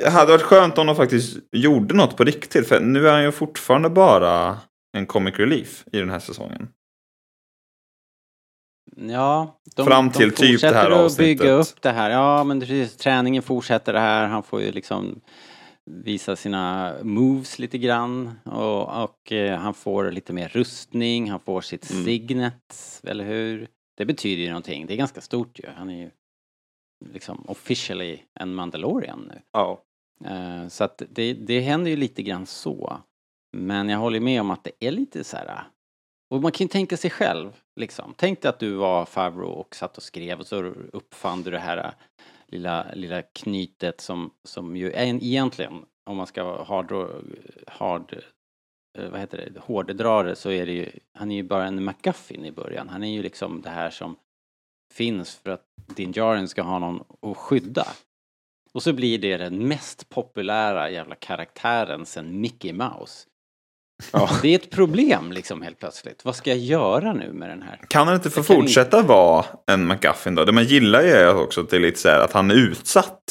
[0.00, 2.68] det hade varit skönt om de faktiskt gjorde något på riktigt.
[2.68, 4.58] För nu är han ju fortfarande bara
[4.96, 6.68] en comic relief i den här säsongen.
[8.96, 11.38] Ja, de, Fram till de typ det fortsätter här att avsnittet.
[11.38, 12.10] bygga upp det här.
[12.10, 14.26] Ja, men precis, träningen fortsätter det här.
[14.26, 15.20] Han får ju liksom
[15.90, 21.60] visa sina moves lite grann och, och eh, han får lite mer rustning, han får
[21.60, 22.04] sitt Mm.
[22.04, 23.68] signet, eller hur?
[23.96, 25.64] Det betyder ju någonting, det är ganska stort ju.
[25.76, 26.10] Han är ju
[27.12, 29.40] liksom officially en Mandalorian nu.
[29.52, 29.82] Ja.
[30.24, 32.98] Eh, Så att det, det händer ju lite grann så.
[33.56, 35.62] Men jag håller med om att det är lite så här.
[36.30, 38.14] Och man kan ju tänka sig själv, liksom.
[38.16, 40.56] Tänk dig att du var Favro och satt och skrev och så
[40.92, 41.90] uppfann du det här äh,
[42.46, 47.06] lilla, lilla knytet som, som ju är en, egentligen, om man ska vara hard, äh,
[47.66, 48.22] hard
[48.98, 52.44] äh, vad heter det, Hårddrare, så är det ju, han är ju bara en McGuffin
[52.44, 52.88] i början.
[52.88, 54.16] Han är ju liksom det här som
[54.94, 55.64] finns för att
[55.96, 57.86] Din Jaren ska ha någon att skydda.
[58.72, 63.28] Och så blir det den mest populära jävla karaktären sen Mickey Mouse.
[64.42, 66.24] Det är ett problem liksom helt plötsligt.
[66.24, 67.80] Vad ska jag göra nu med den här?
[67.88, 70.44] Kan han inte få fortsätta vara en McGuffin då?
[70.44, 73.22] Det man gillar ju också att det är lite så här att han är utsatt.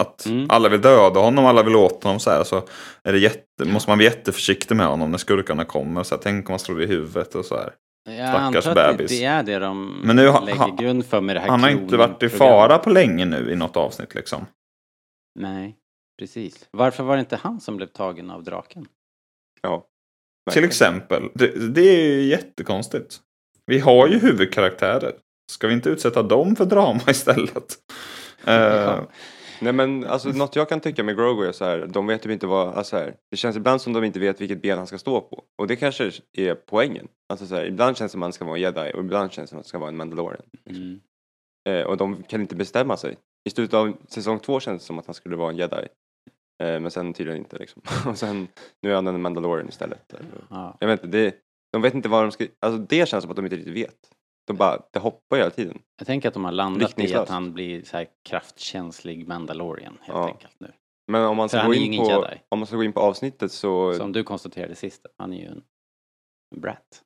[0.00, 0.46] Att Mm.
[0.50, 2.44] alla vill döda honom, alla vill åt honom så här.
[2.44, 2.56] Så
[3.04, 6.02] är det jätte, måste man vara jätteförsiktig med honom när skurkarna kommer.
[6.02, 7.74] Så här, tänk om man slår i huvudet och så här.
[8.08, 9.10] Jag Stackars antar att bebis.
[9.18, 11.70] det är det de Men nu lägger han- grund för med det här Han har
[11.70, 14.46] inte varit i fara på länge nu i något avsnitt liksom.
[15.38, 15.76] Nej,
[16.18, 16.68] precis.
[16.70, 18.86] Varför var det inte han som blev tagen av draken?
[19.62, 19.86] ja.
[20.50, 21.30] Till exempel.
[21.34, 23.20] Det, det är ju jättekonstigt.
[23.66, 25.12] Vi har ju huvudkaraktärer.
[25.52, 27.76] Ska vi inte utsätta dem för drama istället?
[28.44, 29.00] Eh,
[29.62, 32.32] Nej men alltså något jag kan tycka med Grogu är så här, de vet typ
[32.32, 34.98] inte vad, alltså här, det känns ibland som de inte vet vilket ben han ska
[34.98, 35.44] stå på.
[35.58, 37.08] Och det kanske är poängen.
[37.28, 39.32] Alltså så här, ibland känns det som att han ska vara en jedi och ibland
[39.32, 40.42] känns det som att han ska vara en mandalorian.
[40.70, 41.00] Mm.
[41.68, 43.16] Eh, och de kan inte bestämma sig.
[43.44, 45.86] I slutet av säsong två kändes det som att han skulle vara en jedi.
[46.60, 47.82] Eh, men sen tydligen inte liksom.
[48.10, 48.48] och sen,
[48.82, 50.14] nu är han en mandalorian istället.
[50.50, 50.76] Ja.
[50.80, 51.34] Jag vet inte, det,
[51.72, 53.96] de vet inte vad de ska, alltså det känns som att de inte riktigt vet.
[54.46, 55.78] De bara, det hoppar hela tiden.
[55.98, 60.18] Jag tänker att de har landat i att han blir så här kraftkänslig Mandalorian helt
[60.18, 60.26] Ja.
[60.26, 60.72] enkelt nu.
[61.12, 62.40] Men om man ska, gå in på, jedi.
[62.48, 63.94] om man ska gå in på avsnittet så...
[63.94, 65.62] Som du konstaterade sist, han är ju en
[66.56, 67.02] brat.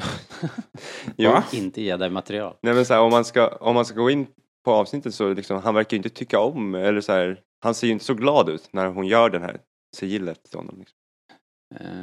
[1.16, 1.30] Jo.
[1.30, 1.44] Va?
[1.52, 2.56] Inte jedi-material.
[2.62, 4.26] Nej men så här, om, man ska, om man ska gå in
[4.64, 7.86] på avsnittet så liksom, han verkar ju inte tycka om, eller så här, han ser
[7.86, 9.60] ju inte så glad ut när hon gör den här
[9.96, 10.74] sigillet till honom.
[10.78, 10.94] Liksom.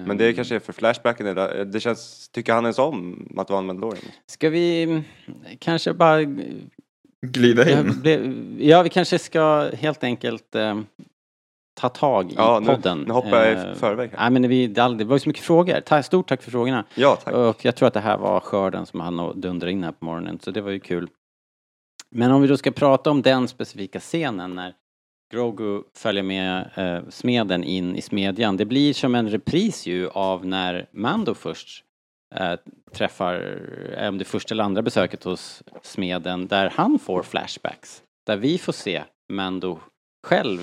[0.08, 3.50] Men det kanske är för flashbacken, eller eh, det känns, tycker han ens om att
[3.50, 4.04] vara en Mandalorian?
[4.26, 5.02] Ska vi mm,
[5.60, 6.24] kanske bara...
[7.22, 8.58] glida Ja, in.
[8.60, 10.82] ja, vi kanske ska helt enkelt eh,
[11.82, 13.00] ta tag i Ja, nu, podden.
[13.08, 14.18] nu hoppar jag Eh, i förväg här.
[14.30, 15.80] Nej, men vi, det det var ju så mycket frågor.
[15.82, 16.86] Ta, stort tack för frågorna.
[16.96, 17.34] Ja, tack.
[17.34, 20.39] Och jag tror att det här var skörden som han dundrade in här på morgonen,
[20.39, 21.10] så det var ju kul.
[22.10, 24.74] Men om vi då ska prata om den specifika scenen när
[25.34, 28.58] Grogu följer med eh, smeden in i smedjan.
[28.58, 31.84] Det blir som en repris ju av när Mando först
[32.36, 32.54] eh,
[32.94, 33.60] träffar,
[33.98, 38.02] eh, om det första eller andra besöket hos smeden, där han får flashbacks.
[38.26, 39.80] Där vi får se Mando
[40.28, 40.60] själv.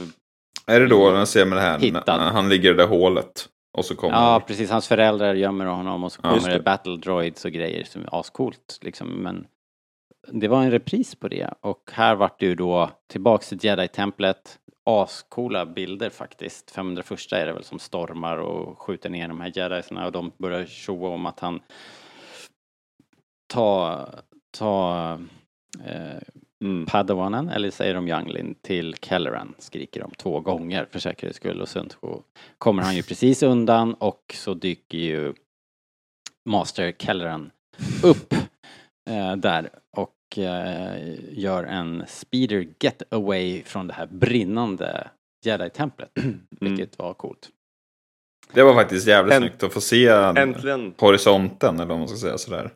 [0.66, 2.16] Är det då när ser med det här, Hittad.
[2.18, 3.48] när han ligger i det hålet.
[3.78, 4.14] Och så kommer...
[4.14, 4.70] Ja, precis.
[4.70, 6.62] Hans föräldrar gömmer honom och så Ja, kommer det det.
[6.62, 8.78] battle droids och grejer som är ascoolt.
[8.82, 9.08] Liksom.
[9.08, 9.46] Men
[10.28, 14.58] det var en repris på det och här vart det ju då tillbaks till Jedi-templet.
[14.84, 16.70] Ascoola bilder faktiskt.
[16.70, 20.66] 501 är det väl som stormar och skjuter ner de här jedisarna och de börjar
[20.66, 21.60] tjoa om att han
[23.54, 24.08] ta,
[24.58, 25.18] ta
[25.84, 26.22] eh,
[26.62, 26.86] Mm.
[26.86, 31.68] Padawanen, eller säger de Younglin, till Kelleran skriker de två gånger för säkerhets skull och
[31.68, 31.88] sen
[32.58, 35.34] kommer han ju precis undan och så dyker ju
[36.44, 37.50] Master Kelleran
[38.02, 38.34] upp
[39.12, 45.10] eh, där och eh, gör en speeder getaway från det här brinnande
[45.44, 46.10] Jedi-templet,
[46.60, 47.50] vilket var coolt.
[48.52, 52.16] Det var faktiskt jävligt Änt- snyggt att få se Äntligen, horisonten, eller vad man ska
[52.16, 52.70] säga sådär.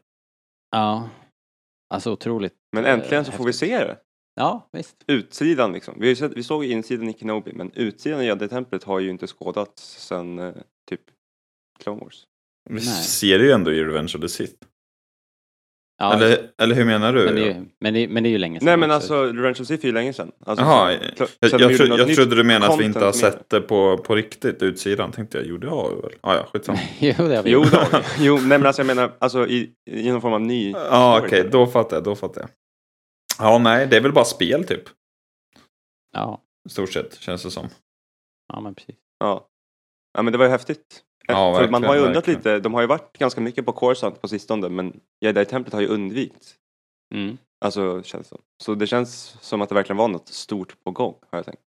[0.70, 1.09] Ja,
[1.94, 2.55] alltså otroligt.
[2.72, 3.96] men äntligen så får vi se det.
[4.35, 5.05] Ja, visst.
[5.07, 5.94] Utsidan liksom.
[6.01, 10.07] Vi, sett, vi såg insidan i Kenobi, men utsidan i Jedi-templet har ju inte skådats
[10.07, 10.55] sen eh,
[10.90, 11.01] typ
[11.79, 12.27] Clone Wars.
[12.70, 12.85] Vi Nej.
[13.05, 14.55] ser det ju ändå i Revenge of the Sith.
[15.98, 17.24] Ja, eller, eller hur menar du?
[17.24, 19.24] men, det är, ju- men, det, men det är ju länge sedan Nej men alltså,
[19.24, 20.32] Revenge of Sith är ju länge sedan.
[20.46, 21.00] Alltså, Jaha, jag,
[21.40, 24.62] jag, tro, jag trodde du menade att vi inte har sett det på, på riktigt,
[24.62, 25.12] utsidan.
[25.12, 26.12] Tänkte jag, jo det har vi väl.
[26.20, 26.78] Ah, ja, skitsamma.
[26.98, 28.24] jo, det har vi Jo, vi.
[28.24, 30.70] jo, nej men alltså jag menar, alltså i, i någon form av ny...
[30.70, 31.28] Ja, story.
[31.28, 32.50] okej, då fattar jag, då fattar jag.
[33.38, 34.82] Ja, nej, det är väl bara spel typ.
[36.12, 37.68] Ja, stort sett, känns det som.
[38.52, 38.96] ja, men precis.
[39.18, 39.48] Ja.
[40.14, 41.02] ja, men det var ju häftigt.
[41.28, 42.38] Ja, För man verkligen, har ju undrat verkligen.
[42.38, 45.86] lite, de har ju varit ganska mycket på Coruscant på sistone, men Jedi-templet har ju
[45.86, 46.54] undvikit.
[47.14, 47.38] Mm.
[47.64, 48.36] Alltså känns det.
[48.64, 51.62] Så det känns som att det verkligen var något stort på gång har jag tänkt.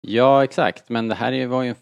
[0.00, 0.88] Ja, exakt.
[0.88, 1.76] Men det här är- var ju en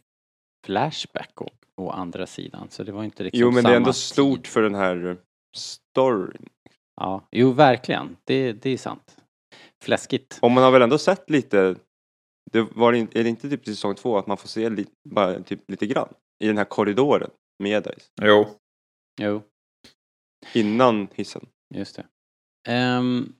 [0.66, 2.66] Flashback å, å andra sidan.
[2.70, 4.46] Så det var inte liksom Jo men det är ändå samma stort tid.
[4.46, 5.16] för den här
[5.56, 6.48] storyn.
[7.00, 8.16] Ja, jo verkligen.
[8.24, 9.16] Det, det är sant.
[9.84, 10.38] Fläskigt.
[10.42, 11.76] Och man har väl ändå sett lite,
[12.52, 15.40] det var, är det inte typ i säsong två att man får se li, bara
[15.42, 16.08] typ lite grann
[16.40, 18.46] i den här korridoren med Jedis Jo.
[19.20, 19.42] Jo,
[20.54, 21.48] innan hissen?
[21.74, 22.06] just det.
[22.68, 23.32] Ehm,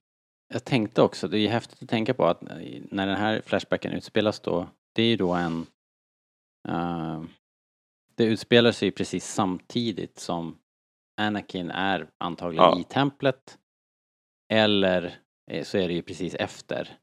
[0.52, 4.40] jag tänkte också, det är häftigt att tänka på att när den här Flashbacken utspelas
[4.40, 5.66] då, det är ju då en...
[6.68, 7.28] ehm,
[8.14, 10.58] det utspelar sig precis samtidigt som
[11.20, 12.80] Anakin är antagligen Ja.
[12.80, 13.58] i templet.
[14.52, 15.18] Eller
[15.50, 16.98] eh, så är det ju precis efter.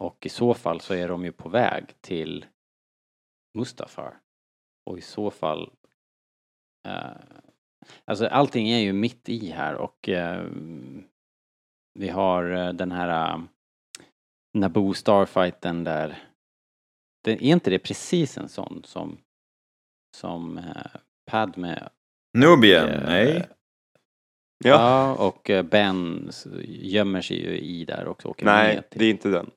[0.00, 2.46] Och i så fall så är de ju på väg till
[3.58, 4.20] Mustafar.
[4.84, 5.70] Och i så fall...
[6.88, 7.10] eh,
[8.04, 10.46] alltså allting är ju mitt i här och eh,
[11.98, 13.42] vi har eh, den här uh,
[14.58, 16.22] Naboo Starfighten där.
[17.24, 19.18] Det, är inte det precis en sån som
[20.16, 20.96] som uh,
[21.30, 21.88] Padme
[22.38, 23.48] Nubian, eh, nej.
[24.64, 24.70] Ja.
[24.70, 26.30] Ja, och Ben
[26.64, 28.98] gömmer sig ju i där och åker Nej, med till.
[28.98, 29.50] det är inte den.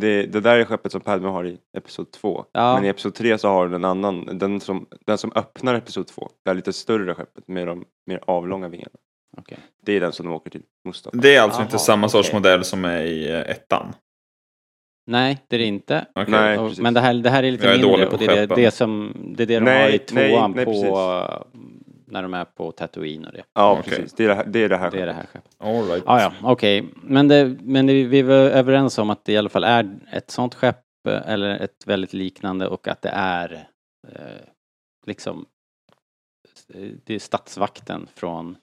[0.00, 2.44] Det, det där är skeppet som Padme har i Episod 2.
[2.52, 2.74] Ja.
[2.74, 6.06] Men i Episod 3 så har den en annan, den som, den som öppnar Episod
[6.06, 6.28] 2.
[6.44, 8.90] Det är lite större skeppet med de mer avlånga vingarna.
[9.38, 9.58] Okej.
[9.82, 11.16] Det är den som de åker till Mustafa.
[11.16, 12.40] Det är alltså Jaha, inte samma sorts okej.
[12.40, 13.94] modell som är i eh, ettan.
[15.06, 16.06] Nej, det är det inte.
[16.14, 16.30] Okej.
[16.30, 16.58] Nej.
[16.58, 18.26] Och, men det här, det här är lite Jag är mindre dålig på och det
[18.26, 20.72] är det, det, som, det är det de Nej, har i nej, tvåan nej, på
[20.72, 20.88] precis.
[22.06, 23.42] När de är på Tatooine och det.
[23.54, 23.84] Ja, Okej.
[23.84, 24.12] precis.
[24.12, 25.56] Det är det här, det är det här Det är det här skeppet.
[25.58, 26.02] All right.
[26.06, 26.88] Ah, ja, okej.
[27.02, 30.30] Men, det, men det, vi var överens om att det i alla fall är ett
[30.30, 33.68] sånt skepp eh, eller ett väldigt liknande och att det är
[34.08, 34.20] eh,
[35.06, 35.46] liksom
[36.74, 38.56] eh, det är statsvakten från,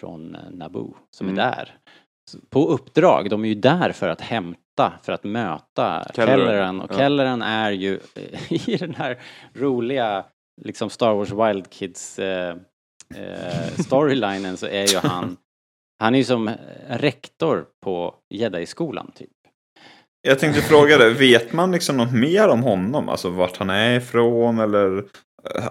[0.00, 1.38] från eh, Naboo som Mm.
[1.38, 1.74] är där.
[2.50, 6.92] På uppdrag, de är ju där för att hämta, för att möta Kelleran, Kelleran och
[6.92, 6.96] ja.
[6.96, 8.00] Kelleran är ju
[8.50, 9.18] i den här
[9.54, 10.24] roliga
[10.62, 12.56] liksom Star Wars Wild Kids eh,
[13.14, 15.36] eh, storylinen så är ju han
[16.02, 16.50] han är ju som
[16.88, 19.30] rektor på Jedi-skolan typ.
[20.22, 23.08] Jag tänkte fråga dig, vet man liksom något mer om honom?
[23.08, 25.04] Alltså vart han är ifrån eller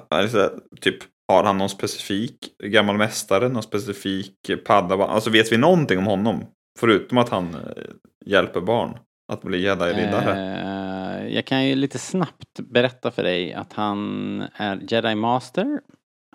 [0.10, 5.10] alltså, typ har han någon specifik gammal mästare, någon specifik padawan?
[5.10, 6.46] Alltså vet vi någonting om honom?
[6.80, 7.84] Förutom att han eh,
[8.26, 8.98] hjälper barn
[9.32, 10.32] att bli jedi-riddare.
[10.32, 11.01] Eh,
[11.34, 15.82] jag kan ju lite snabbt berätta för dig att han är Jedi Master.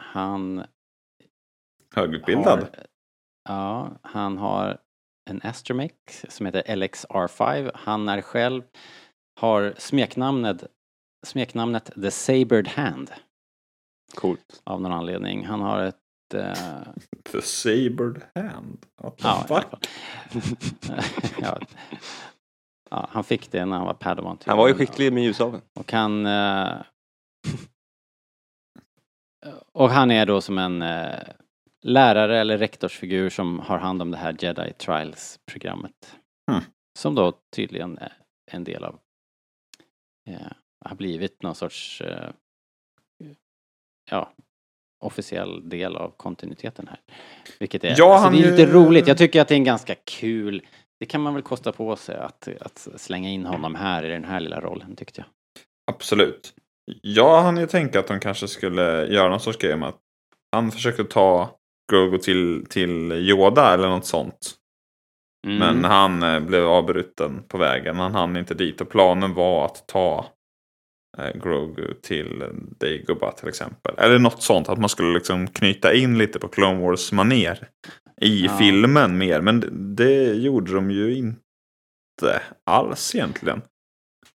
[0.00, 0.64] Han
[1.94, 2.58] Högutbildad.
[2.60, 2.68] har,
[3.48, 4.78] ja, han har
[5.30, 5.92] en astromech
[6.28, 7.70] som heter LXR5.
[7.74, 8.62] Han är själv,
[9.40, 10.64] har smeknamnet,
[11.26, 13.10] smeknamnet The Sabered Hand
[14.14, 14.60] Coolt.
[14.64, 15.46] av någon anledning.
[15.46, 16.82] Han har ett eh,
[17.32, 18.86] The Sabered Hand.
[19.02, 19.88] What the Ja, fuck?
[21.40, 21.58] ja.
[22.90, 24.38] Ja, han fick det när han var Padawan.
[24.46, 25.62] Han var ju skicklig med ljusaveln.
[25.74, 26.26] Och han...
[26.26, 26.72] eh,
[29.72, 31.18] och han är då som en eh,
[31.82, 36.16] lärare eller rektorsfigur som har hand om det här Jedi Trials-programmet.
[36.50, 36.62] Hmm.
[36.98, 38.12] Som då tydligen är
[38.52, 38.98] en del av...
[40.28, 40.46] Eh,
[40.84, 42.00] har blivit någon sorts...
[42.00, 42.30] Eh,
[44.10, 44.32] ja,
[45.04, 47.00] officiell del av kontinuiteten här.
[47.58, 49.06] Vilket är, Ja, alltså, det är ju- lite roligt.
[49.08, 50.66] Jag tycker att det är en ganska kul...
[51.00, 54.24] Det kan man väl kosta på sig att, att slänga in honom här i den
[54.24, 55.26] här lilla rollen tyckte jag.
[55.94, 56.54] Absolut.
[57.02, 60.00] Jag hann ju tänka att de kanske skulle göra någon sorts grej med att
[60.52, 61.50] han försökte ta
[61.92, 64.54] Grogu till, till Yoda eller något sånt.
[65.46, 65.58] Mm.
[65.58, 67.96] Men han eh, blev avbruten på vägen.
[67.96, 70.26] Han hann inte dit och planen var att ta
[71.18, 72.44] eh, Grogu till
[72.80, 73.94] Dagobah till exempel.
[73.98, 74.68] Eller något sånt.
[74.68, 77.68] Att man skulle liksom knyta in lite på Clone Wars maner
[78.20, 78.56] i Ja.
[78.58, 79.40] filmen mer.
[79.40, 79.60] Men
[79.96, 83.62] det, gjorde de ju inte alls egentligen.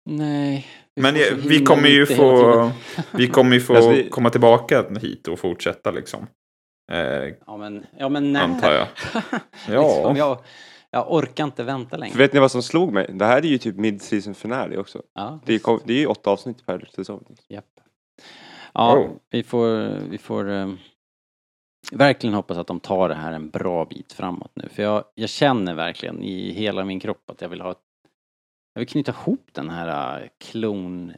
[0.04, 0.66] Nej.
[1.00, 2.70] Men får eh, så vi kommer ju få,
[3.16, 6.26] vi kommer ju få Alltså, det- komma tillbaka hit och fortsätta liksom.
[6.92, 8.42] Eh, Ja men, ja men när?
[8.42, 8.86] Antar jag.
[9.68, 9.94] Ja.
[9.96, 10.38] liksom, jag,
[10.90, 12.12] jag orkar inte vänta längre.
[12.12, 13.10] För vet ni vad som slog mig?
[13.14, 15.02] Det här är ju typ mid-season finale också.
[15.14, 17.24] Ja, Det är, kom- det är ju åtta avsnitt per säsong.
[17.48, 17.64] japp.
[18.74, 19.10] Ja, Oh.
[19.30, 20.72] vi får, vi får eh,
[21.90, 24.68] verkligen hoppas att de tar det här en bra bit framåt nu.
[24.68, 27.78] För jag, jag känner verkligen i hela min kropp att jag vill ha ett,
[28.74, 31.12] jag vill knyta ihop den här eh, klon,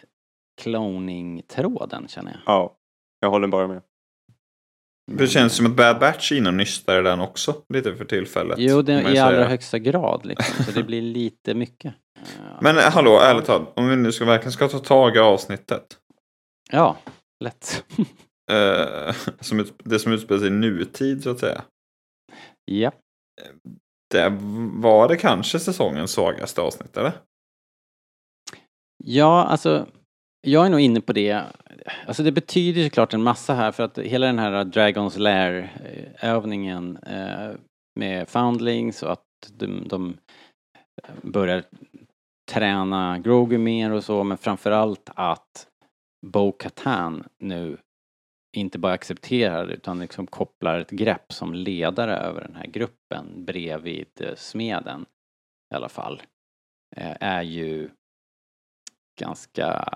[0.62, 2.40] cloning-tråden känner jag.
[2.46, 2.76] Ja,
[3.20, 3.82] jag håller bara med.
[5.12, 7.54] Det känns som att Bad Batch är inne och nystar den också.
[7.68, 8.58] Lite för tillfället.
[8.58, 9.48] Jo, det, i allra säga.
[9.48, 10.64] högsta grad liksom.
[10.64, 11.94] Så det blir lite mycket.
[12.60, 13.72] Men eh, hallå, ärligt talat.
[13.76, 15.98] Om vi nu ska verkligen ska ta tag i avsnittet.
[16.70, 16.96] Ja,
[17.40, 17.84] lätt.
[18.52, 21.62] Eh, som det som utspelar sig i nutid så att säga.
[22.64, 22.92] ja.
[24.10, 24.28] det
[24.72, 27.12] var det kanske säsongens svagaste avsnitt, eller?
[29.04, 29.86] Ja, alltså
[30.46, 31.42] jag är nog inne på det.
[32.06, 37.50] Alltså det betyder såklart en massa här för att hela den här Dragons Lair-övningen eh,
[38.00, 40.16] med Foundlings och att de, de
[41.22, 41.64] börjar
[42.52, 45.66] träna Grogu mer och så men framförallt att
[46.26, 47.76] Bo Katan nu
[48.54, 54.20] inte bara accepterar utan liksom kopplar ett grepp som ledare över den här gruppen bredvid
[54.20, 55.06] eh, smeden
[55.72, 56.22] i alla fall
[56.96, 57.90] eh, är ju
[59.20, 59.88] ganska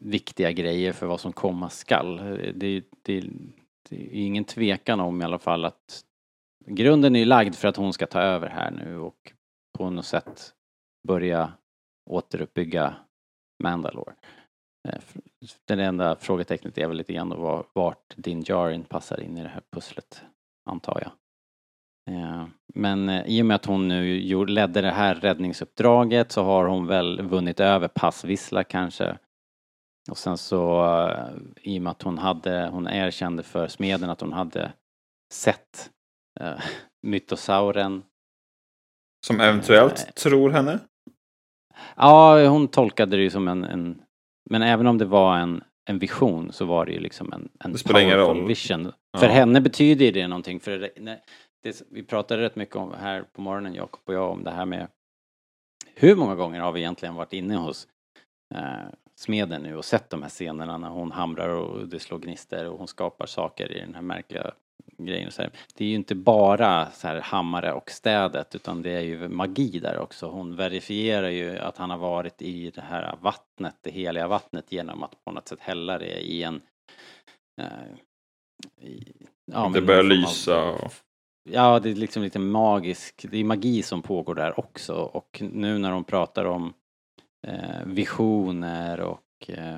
[0.00, 2.16] viktiga grejer för vad som komma skall.
[2.54, 3.20] Det, det,
[3.88, 6.04] det är ingen tvekan om i alla fall att
[6.66, 9.32] grunden är ju lagd för att hon ska ta över här nu och
[9.78, 10.54] på något sätt
[11.08, 11.52] börja
[12.10, 12.94] återuppbygga
[13.62, 14.14] Mandalore.
[14.88, 15.00] Eh,
[15.64, 19.62] det enda frågetecknet är väl lite grann vart din Jarin passar in i det här
[19.72, 20.22] pusslet,
[20.70, 21.12] antar jag.
[22.10, 26.66] Eh, men eh, i och med att hon nu ledde det här räddningsuppdraget så har
[26.66, 29.18] hon väl vunnit över passvissla kanske.
[30.10, 30.84] Och sen så
[31.60, 34.72] i och med att hon hade, hon erkände för smeden att hon hade
[35.32, 35.90] sett
[36.40, 36.60] uh,
[37.02, 38.02] mytosauren.
[39.26, 40.78] Som eventuellt uh, tror henne?
[41.96, 44.03] Ja, hon tolkade det ju som en, en
[44.50, 47.72] men även om det var en, en vision så var det ju liksom en, en
[47.72, 48.46] det spelar ingen roll.
[48.46, 48.92] vision.
[49.12, 49.18] Ja.
[49.18, 50.60] För henne betyder det någonting.
[50.60, 51.20] För det,
[51.62, 54.66] det, vi pratade rätt mycket om här på morgonen, Jakob och jag, om det här
[54.66, 54.88] med
[55.94, 57.88] hur många gånger har vi egentligen varit inne hos
[58.54, 62.68] eh, smeden nu och sett de här scenerna när hon hamrar och det slår gnister
[62.68, 64.50] och hon skapar saker i den här märkliga
[64.98, 65.30] grejen.
[65.30, 65.50] Så här.
[65.74, 69.78] Det är ju inte bara så här hammare och städet utan det är ju magi
[69.78, 70.28] där också.
[70.28, 75.02] Hon verifierar ju att han har varit i det här vattnet, det heliga vattnet genom
[75.02, 76.60] att på något sätt hälla det i en...
[77.60, 79.12] Eh, i,
[79.52, 80.74] ja, det börjar lysa.
[81.50, 85.78] Ja, det är liksom lite magisk, det är magi som pågår där också och nu
[85.78, 86.74] när de pratar om
[87.46, 89.76] eh, visioner och eh,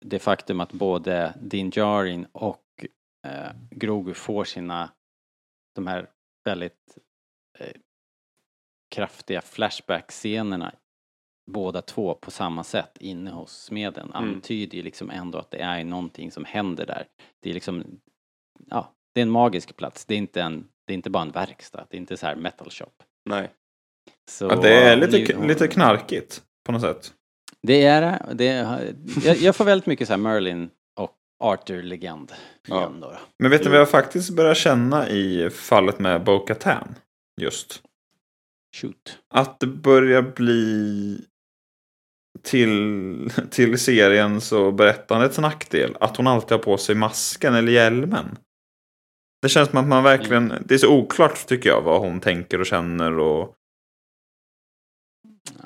[0.00, 2.63] det faktum att både Din Djarin och
[3.24, 4.90] eh, Grogu får sina,
[5.74, 6.10] de här
[6.44, 6.98] väldigt
[7.58, 7.76] eh,
[8.94, 10.72] kraftiga flashback-scenerna
[11.50, 14.16] båda två på samma sätt inne hos smeden mm.
[14.16, 17.06] antyder ju liksom ändå att det är någonting som händer där.
[17.42, 18.00] Det är liksom,
[18.70, 20.04] ja, det är en magisk plats.
[20.04, 21.86] Det är inte, en, det är inte bara en verkstad.
[21.90, 22.92] Det är inte så här metal shop.
[23.24, 23.50] Nej.
[24.30, 27.14] Så, ja, det är lite, nu, lite knarkigt på något sätt.
[27.62, 28.34] Det är det.
[28.34, 30.70] det är, jag, jag får väldigt mycket så här Merlin
[31.40, 32.32] Arthur-legend.
[32.68, 32.92] Ja.
[33.38, 36.94] Men vet du vad jag faktiskt börjar känna i fallet med Bo-Katan?
[37.40, 37.82] Just.
[38.76, 39.18] Shoot.
[39.34, 41.20] Att det börjar bli
[42.42, 48.38] till, till seriens och berättandets nackdel att hon alltid har på sig masken eller hjälmen.
[49.42, 50.62] Det känns som att man verkligen, mm.
[50.66, 53.54] det är så oklart tycker jag vad hon tänker och känner och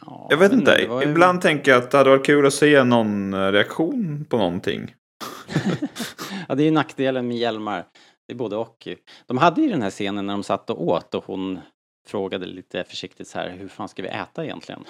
[0.01, 1.03] ja, Jag vet inte, ju...
[1.03, 4.95] ibland tänker jag att det hade varit kul att se någon reaktion på någonting.
[6.49, 7.87] ja, det är ju nackdelen med hjälmar.
[8.27, 8.89] Det är både och.
[9.27, 11.61] De hade ju den här scenen när de satt och åt och hon
[12.07, 14.85] frågade lite försiktigt så här, hur fan ska vi äta egentligen?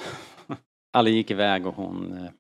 [0.93, 2.31] Alla gick iväg och hon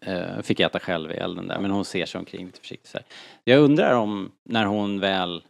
[0.00, 2.90] eh, eh, fick äta själv i elden där, men hon ser sig omkring lite försiktigt
[2.90, 3.06] så här.
[3.44, 5.44] Jag undrar om, när hon väl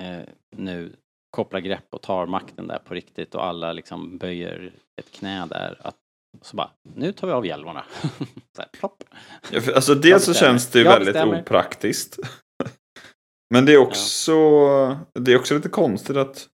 [0.00, 0.22] eh,
[0.56, 0.96] nu
[1.30, 5.80] kopplar grepp och tar makten där på riktigt och alla liksom böjer ett knä där,
[5.80, 5.96] att
[6.42, 7.84] så bara, nu tar vi av hjälmarna.
[8.56, 9.04] så här, plopp.
[9.50, 11.40] Ja, för, alltså dels så känns det ju väldigt bestämmer.
[11.40, 12.18] opraktiskt.
[13.54, 14.98] Men det är också, ja.
[15.14, 16.48] det är också lite konstigt att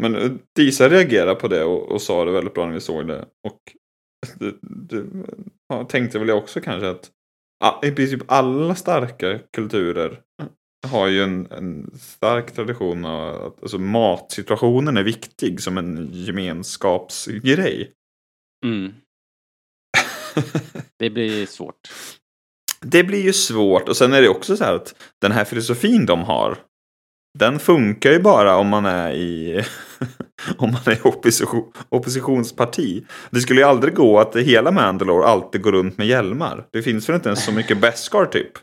[0.00, 3.06] men eh, Disa reagerade på det och, och, sa det väldigt bra när vi såg
[3.06, 3.24] det.
[3.48, 3.58] Och
[4.34, 5.04] det, det
[5.68, 7.10] ja, tänkte väl jag också kanske att
[7.82, 10.20] i princip alla starka kulturer
[10.86, 17.92] har ju en, en stark tradition av att alltså, matsituationen är viktig som en gemenskapsgrej.
[18.64, 18.94] Mm.
[20.98, 21.90] det blir svårt.
[22.80, 26.06] Det blir ju svårt och sen är det också så här att den här filosofin
[26.06, 26.58] de har
[27.38, 29.64] den funkar ju bara om man är i
[30.56, 33.04] om man är opposition, oppositionsparti.
[33.30, 36.66] Det skulle ju aldrig gå att hela Mandalore alltid går runt med hjälmar.
[36.72, 38.52] Det finskar väl inte ens så mycket Beskar typ.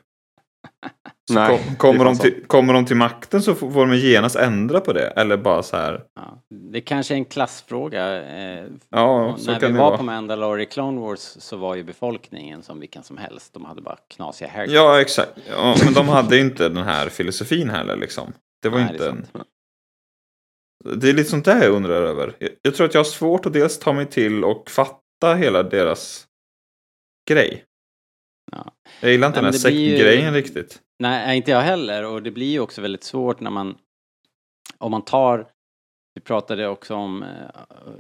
[1.30, 4.94] Nej, kom, kommer, de till, kommer de till makten så får de genast ändra på
[4.94, 5.08] det.
[5.08, 6.04] Eller bara så här.
[6.16, 8.24] Ja, det kanske är en klassfråga.
[8.24, 9.98] Eh, ja, när vi var vara.
[9.98, 13.54] på Mandalore i Clone Wars så var ju befolkningen som vilken som helst.
[13.54, 14.76] De hade bara knasiga haircuts.
[14.76, 15.32] Ja, exakt.
[15.50, 18.34] Ja, men de hade inte den här filosofin heller liksom.
[18.62, 19.26] Det var Nej, inte det en...
[21.00, 22.36] Det är lite sånt där jag undrar över.
[22.62, 26.28] Jag tror att jag har svårt att dels ta mig till och fatta hela deras
[27.30, 27.64] grej.
[28.52, 28.72] Ja.
[29.02, 30.40] Jag gillar inte Nej, den här sektgrejen ju...
[30.40, 30.82] riktigt.
[31.00, 32.06] Nej, inte jag heller.
[32.06, 33.78] Och det blir ju också väldigt svårt när man
[34.78, 35.52] om man tar,
[36.14, 37.50] vi pratade också om eh,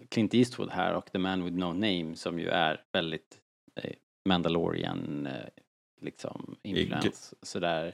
[0.09, 3.37] Clint Eastwood här och The Man With No Name som ju är väldigt
[3.75, 3.91] eh,
[4.29, 5.33] Mandalorian eh,
[6.01, 7.93] liksom influens sådär.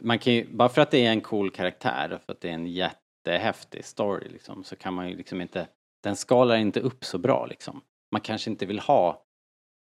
[0.00, 2.48] Man kan ju, bara för att det är en cool karaktär och för att det
[2.48, 5.68] är en jättehäftig story liksom så kan man ju liksom inte,
[6.02, 7.80] den skalar inte upp så bra liksom.
[8.12, 9.25] Man kanske inte vill ha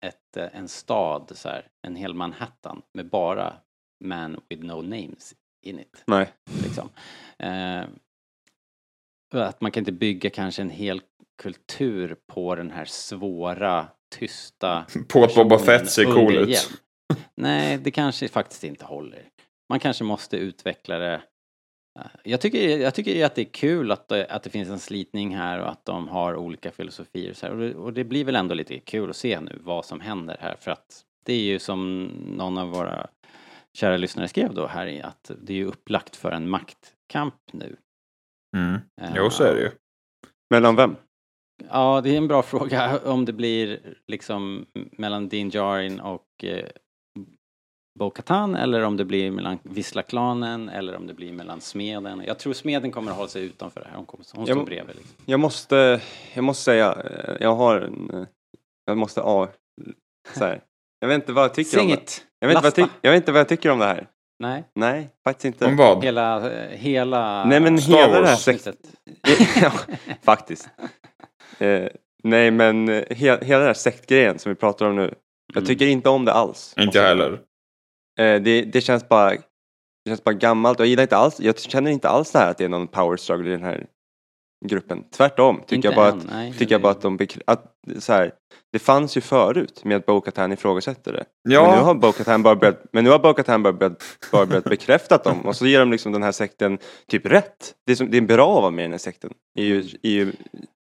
[0.04, 3.54] ett, eh, en stad så här, en hel Manhattan med bara
[4.04, 6.02] man with no names in it.
[6.06, 6.28] Nej.
[6.62, 6.88] Liksom.
[7.38, 7.84] Eh,
[9.34, 11.00] att man kan inte bygga kanske en hel
[11.42, 16.82] kultur på den här svåra, tysta På att Boba Fett ser cool ut.
[17.34, 19.28] Nej, det kanske faktiskt inte håller.
[19.68, 21.22] Man kanske måste utveckla det.
[21.96, 24.78] Eh, Jag tycker, jag tycker att det är kul att det, att det finns en
[24.78, 27.52] slitning här och att de har olika filosofier och så här.
[27.52, 30.36] Och det, och det blir väl ändå lite kul att se nu vad som händer
[30.40, 32.04] här för att det är ju som
[32.36, 33.06] någon av våra
[33.74, 37.76] kära lyssnare skrev då här i att det är ju upplagt för en maktkamp nu.
[38.56, 38.74] Mm.
[39.00, 39.70] Eh, Jo, så är det ju.
[40.50, 40.96] Mellan vem?
[41.70, 46.66] Ja, det är en bra fråga om det blir liksom mellan Din Djarin och eh,
[47.98, 52.22] Bo-Katan eller om det blir mellan Vissla-klanen eller om det blir mellan smeden.
[52.26, 53.96] Jag tror smeden kommer att hålla sig utanför det här.
[53.96, 54.96] Hon, kommer, hon står men- bredvid.
[54.96, 55.14] Liksom.
[55.24, 56.00] Jag måste,
[56.34, 58.26] jag måste säga, eh, jag har en, eh,
[58.86, 59.48] jag måste, ja,
[60.34, 60.60] så här.
[61.00, 62.02] Jag vet inte vad jag tycker om Sing det.
[62.02, 62.26] it!
[62.38, 64.06] Jag vet, inte vad jag, jag vet inte vad jag tycker om det här.
[64.42, 65.66] Nej, Nej, faktiskt inte.
[65.66, 66.04] Om vad?
[66.04, 68.32] hela, eh, hela Nej men Star hela det här Wars.
[68.48, 68.78] avsnittet.
[69.62, 69.72] ja,
[70.22, 70.68] faktiskt.
[71.58, 71.88] Eh,
[72.24, 73.04] nej men he,
[73.44, 75.14] hela den här sektgrejen som vi pratar om nu.
[75.52, 75.66] Jag Mm.
[75.66, 76.74] tycker inte om det alls.
[76.78, 77.40] Inte jag heller.
[78.18, 79.30] Eh, det, det känns bara
[80.06, 80.78] det känns bara gammalt.
[80.78, 83.16] Jag gillar inte alls, jag känner inte alls det här att det är någon power
[83.16, 83.86] struggle i den här
[84.66, 85.04] gruppen.
[85.10, 87.64] Tvärtom tycker Inte jag bara än, att, nej, tycker jag bara att de att,
[87.98, 88.32] så här,
[88.72, 91.24] det fanns ju förut med att Bo-Katan ifrågasätter det.
[91.48, 91.62] Ja.
[91.62, 94.02] Men nu har Bo-Katan bara börjat, men nu har Bo-Katan bara börjat,
[94.32, 97.74] bara börjat bekräftat dem och så ger de liksom den här sekten typ rätt.
[97.86, 99.30] Det, som, det är bra att vara med i den här sekten.
[99.58, 100.32] är ju, är ju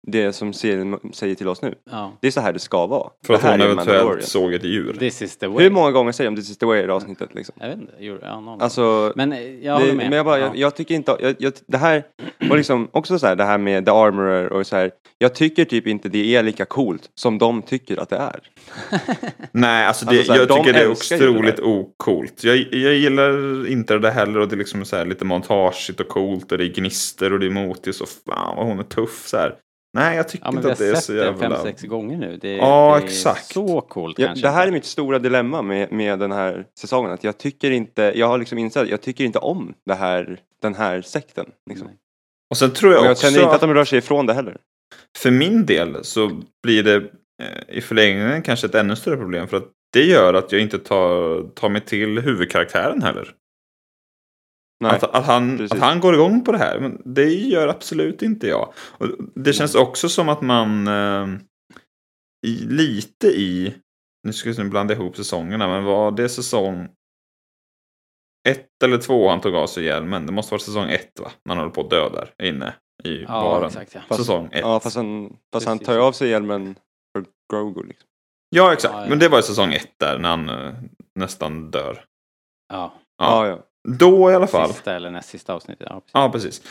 [0.06, 1.74] det som serien säger till oss nu.
[1.90, 3.10] Ja, Det är så här det ska vara.
[3.26, 4.96] För att hon eventuellt såg ett djur.
[4.98, 5.64] this is the way.
[5.64, 7.54] Hur många gånger säger de this is the way i det avsnittet liksom?
[7.60, 8.60] Jag vet inte, jo, ja, någon.
[8.62, 10.06] Alltså, Men eh, jag håller det, med.
[10.10, 10.46] men jag, bara, Ja.
[10.46, 12.02] jag, jag tycker inte, jag, jag, det här,
[12.50, 15.64] och liksom också så här, det här med The Armorer och så här, jag tycker
[15.64, 18.40] typ inte det är lika coolt som de tycker att det är.
[19.52, 22.44] Nej, alltså, det, Alltså, så här, jag de tycker det är otroligt ocoolt.
[22.44, 26.08] Jag, jag gillar inte det heller och det är liksom så här lite montageigt och
[26.08, 29.26] coolt och det är gnister och det är motigt och fan vad hon är tuff
[29.26, 29.54] så här.
[29.94, 31.62] Nej, jag tycker Ja, inte vi att har det är sett så det fem, jävla...
[31.62, 32.36] sex gånger nu.
[32.36, 33.44] Det, Ja, det är exakt.
[33.52, 37.10] så coolt Jag, kanske det här är mitt stora dilemma med, med den här säsongen.
[37.12, 40.74] Att jag tycker inte, jag har liksom insett, jag tycker inte om det här, den
[40.74, 41.46] här sekten.
[41.70, 41.88] Liksom.
[42.50, 44.34] Och sen tror jag, Och jag också känner inte att de rör sig ifrån det
[44.34, 44.56] heller.
[45.18, 46.30] för min del så
[46.62, 50.52] blir det eh, i förlängningen kanske ett ännu större problem för att det gör att
[50.52, 53.30] jag inte tar, tar mig till huvudkaraktären heller.
[54.80, 54.92] Nej.
[54.92, 55.72] Att, att, han, precis.
[55.72, 56.80] att han går igång på det här.
[56.80, 58.72] Men det gör absolut inte jag.
[58.76, 61.28] Och det känns också som att man eh,
[62.46, 63.74] i, lite i,
[64.26, 66.88] nu ska jag blanda ihop säsongerna, men var det säsong
[68.48, 70.26] ett eller två han tog av sig hjälmen?
[70.26, 71.30] Det måste vara säsong ett va?
[71.44, 73.66] När han håller på att dö där inne i Ja, baren.
[73.66, 73.96] exakt.
[74.08, 74.16] Ja.
[74.16, 74.60] Säsong ett.
[74.60, 75.86] Ja, fast han, fast han Precis.
[75.86, 76.78] tar ju av sig hjälmen
[77.16, 77.82] för Grogu.
[77.82, 78.08] Liksom.
[78.50, 78.94] Ja, exakt.
[78.94, 79.08] Ja, ja.
[79.08, 80.74] Men det var i säsong ett där när han eh,
[81.14, 82.04] nästan dör.
[82.72, 83.58] Ja, Ja, ja.
[83.88, 84.68] Då i alla fall.
[84.68, 85.86] sista eller näst sista avsnittet.
[85.90, 86.12] Ja, precis.
[86.12, 86.62] Ja, precis.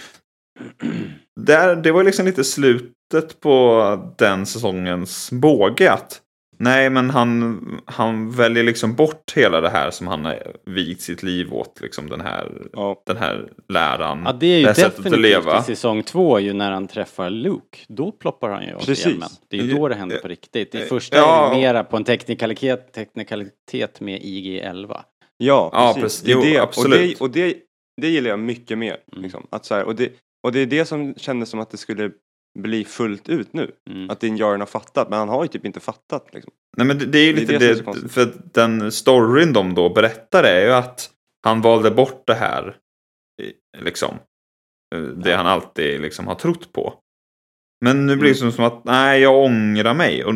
[1.40, 5.92] Där, det var liksom lite slutet på den säsongens båge.
[5.92, 6.22] Att,
[6.60, 11.24] nej, men han, han väljer liksom bort hela det här som han har vigt sitt
[11.24, 11.82] liv åt.
[11.82, 13.04] Liksom den här, ja.
[13.06, 14.24] den här läran.
[14.26, 15.60] Ja, det är ju det här sättet att definitivt leva.
[15.60, 17.78] i säsong två ju när han träffar Luke.
[17.88, 19.30] Då ploppar han ju av hjälmen.
[19.50, 20.76] Det är ju då det händer på riktigt.
[20.76, 21.46] I Eh, första ja.
[21.46, 25.00] är det mera på en teknikalitet, teknikalitet med IG-11.
[25.46, 26.02] Ja, Ja, precis.
[26.04, 26.22] precis.
[26.24, 27.22] Det är Jo, det, absolut.
[27.22, 27.58] Och, det, och det,
[28.02, 28.98] det gillar jag mycket mer.
[29.12, 29.24] Mm.
[29.24, 29.48] Liksom.
[29.50, 30.12] Att så här, och, det,
[30.44, 32.12] och det är det som kändes som att det skulle
[32.60, 33.72] bli fullt ut nu.
[33.90, 34.10] Mm.
[34.10, 36.34] Att din Jaren har fattat, men han har ju typ inte fattat.
[36.34, 36.54] Liksom.
[36.78, 39.90] Nej, men det, det är ju lite det är det, för den storyn de då
[39.90, 41.10] berättar är ju att
[41.44, 42.78] han valde bort det här.
[43.80, 44.16] Liksom.
[44.96, 45.38] eh, Det Ja.
[45.38, 46.94] han alltid liksom har trott på.
[47.84, 48.52] Men nu blir det Mm.
[48.52, 50.24] som, att, nej jag ångrar mig.
[50.26, 50.34] Och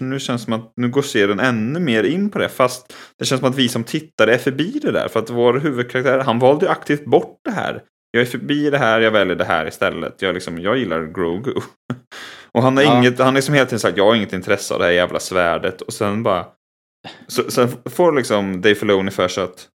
[0.00, 2.48] nu känns det som att nu går serien ännu mer in på det.
[2.48, 5.08] Fast det känns som att vi som tittare är förbi det där.
[5.08, 7.82] För att vår huvudkaraktär, han valde ju aktivt bort det här.
[8.10, 10.22] Jag är förbi det här, jag väljer det här istället.
[10.22, 11.54] Jag, liksom, jag gillar Grogu.
[12.52, 12.98] Och han har Ja.
[12.98, 15.18] inget, han har liksom hela tiden sagt, jag har inget intresse av det här jävla
[15.20, 15.80] svärdet.
[15.80, 16.46] Och sen bara,
[17.26, 19.68] så, sen får liksom Dave Filoni för sig att,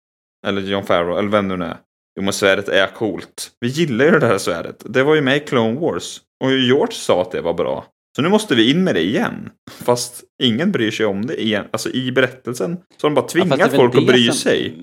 [0.48, 1.78] eller John Farrow, eller vem det nu är.
[2.16, 3.52] Jo men svärdet är coolt.
[3.60, 4.84] Vi gillar ju det här svärdet.
[4.86, 6.22] Det var ju med i Clone Wars.
[6.44, 7.86] Och George sa att det var bra.
[8.16, 9.50] Så nu måste vi in med det igen.
[9.72, 11.66] Fast ingen bryr sig om det igen.
[11.72, 12.78] Alltså i berättelsen.
[12.98, 14.76] Så har de bara Ja, tvingat väl folk att bry som- sig.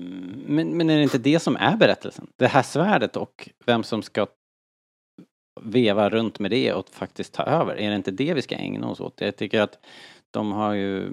[0.47, 2.27] Men, men är det inte det som är berättelsen?
[2.39, 4.27] Det här svärdet och vem som ska
[5.61, 7.75] veva runt med det och faktiskt ta över?
[7.79, 9.13] Är det inte det vi ska ägna oss åt?
[9.21, 9.79] Jag tycker att
[10.31, 11.09] de har ju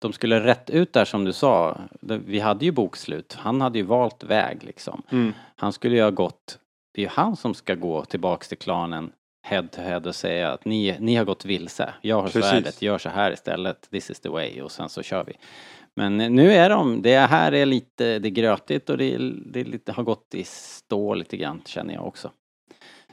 [0.00, 1.80] de skulle rätt ut där som du sa.
[2.00, 3.36] Vi hade ju bokslut.
[3.38, 5.02] Han hade ju valt väg liksom.
[5.10, 5.32] Mm.
[5.56, 6.58] Han skulle ju ha gått,
[6.94, 10.52] det är ju han som ska gå tillbaks till klanen head to head och säga
[10.52, 11.94] att ni, ni har gått vilse.
[12.00, 12.44] Jag har Precis.
[12.44, 13.90] svärdet, gör så här istället.
[13.90, 15.32] This is the way och sen så kör vi.
[15.96, 19.92] Men nu är de, det här är lite, det är grötigt och det, det lite,
[19.92, 22.30] har gått i stå lite grann känner jag också.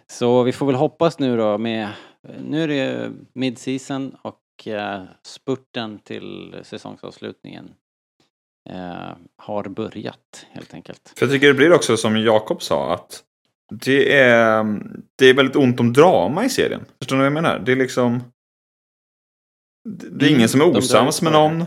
[0.08, 1.90] Så vi får väl hoppas nu då med,
[2.40, 7.70] nu är det mid-season och eh, spurten till säsongsavslutningen
[8.70, 11.14] eh, har börjat helt enkelt.
[11.18, 13.24] För jag tycker det blir också som Jakob sa att
[13.72, 14.66] det är,
[15.16, 16.86] det är väldigt ont om drama i serien.
[17.00, 17.60] Förstår ni vad jag menar?
[17.60, 18.24] Det är liksom...
[19.90, 21.64] Det är Mm, ingen som är osams med någon.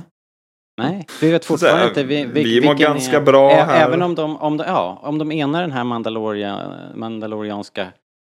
[0.79, 3.87] Nej, vi vet fortfarande inte vi, vi mår vilken ganska är, bra ä- här.
[3.87, 7.93] Även om de, om de, ja, om de enar den här Mandaloria, mandalorianska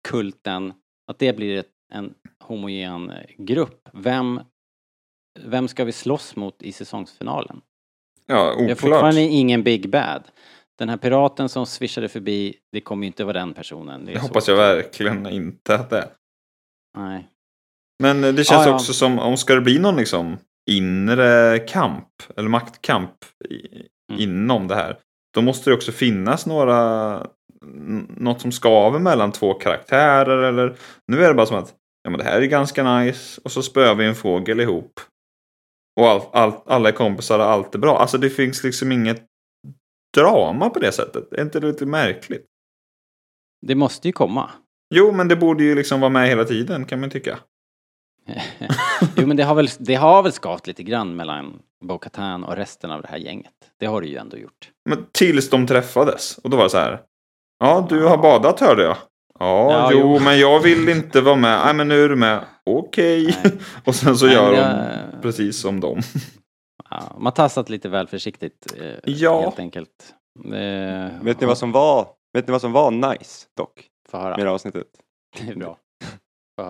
[0.07, 0.73] kulten,
[1.11, 2.13] att det blir ett, en
[2.43, 3.89] homogen grupp.
[3.93, 4.39] Vem,
[5.39, 7.61] vem ska vi slåss mot i säsongsfinalen?
[8.25, 8.77] Ja, Vi har oklart.
[8.79, 10.23] fortfarande ingen Big Bad.
[10.79, 14.05] Den här piraten som swishade förbi, det kommer ju inte vara den personen.
[14.05, 16.09] Det Det hoppas jag verkligen inte att det är.
[16.97, 17.27] Nej.
[18.03, 18.75] Men det känns Ja, ja.
[18.75, 20.37] också som om ska det bli någon liksom
[20.71, 23.11] inre kamp eller maktkamp
[23.49, 23.67] i,
[24.11, 24.21] Mm.
[24.21, 24.99] inom det här.
[25.33, 27.27] Då måste det också finnas några
[28.17, 30.75] något som skaver mellan två karaktärer eller
[31.07, 31.73] nu är det bara som att
[32.03, 34.99] ja men det här är ganska nice och så spöar vi en fågel ihop.
[35.99, 37.97] Och all, all, alla är kompisar och allt är bra.
[37.97, 39.25] Alltså det finns liksom inget
[40.13, 41.33] drama på det sättet.
[41.33, 42.45] Är inte det lite märkligt?
[43.67, 44.49] Det måste ju komma.
[44.95, 47.39] Jo men det borde ju liksom vara med hela tiden kan man tycka.
[49.15, 52.91] jo men det har väl, det har väl skavt lite grann mellan Bo-Katan och resten
[52.91, 53.53] av det här gänget.
[53.79, 54.71] Det har det ju ändå gjort.
[54.89, 56.37] Men tills de träffades.
[56.37, 57.01] Och då var det så här.
[57.59, 58.97] Ja, du har badat hörde jag.
[59.39, 60.19] Ja, Ja, jo, jo.
[60.19, 61.59] men jag vill inte vara med.
[61.65, 62.45] Nej, men nu är du med.
[62.65, 63.37] Okej.
[63.43, 63.53] Nej.
[63.85, 66.01] Och sen så Nej, gör de precis som dem.
[66.89, 69.41] Ja, man tassat lite väl försiktigt eh, Ja.
[69.41, 70.13] helt enkelt.
[70.45, 73.87] Eh, Vet ni vad som var, vet ni vad som var nice dock?
[74.09, 74.37] Få höra.
[74.37, 74.87] Med det avsnittet?
[75.39, 75.77] Det är bra.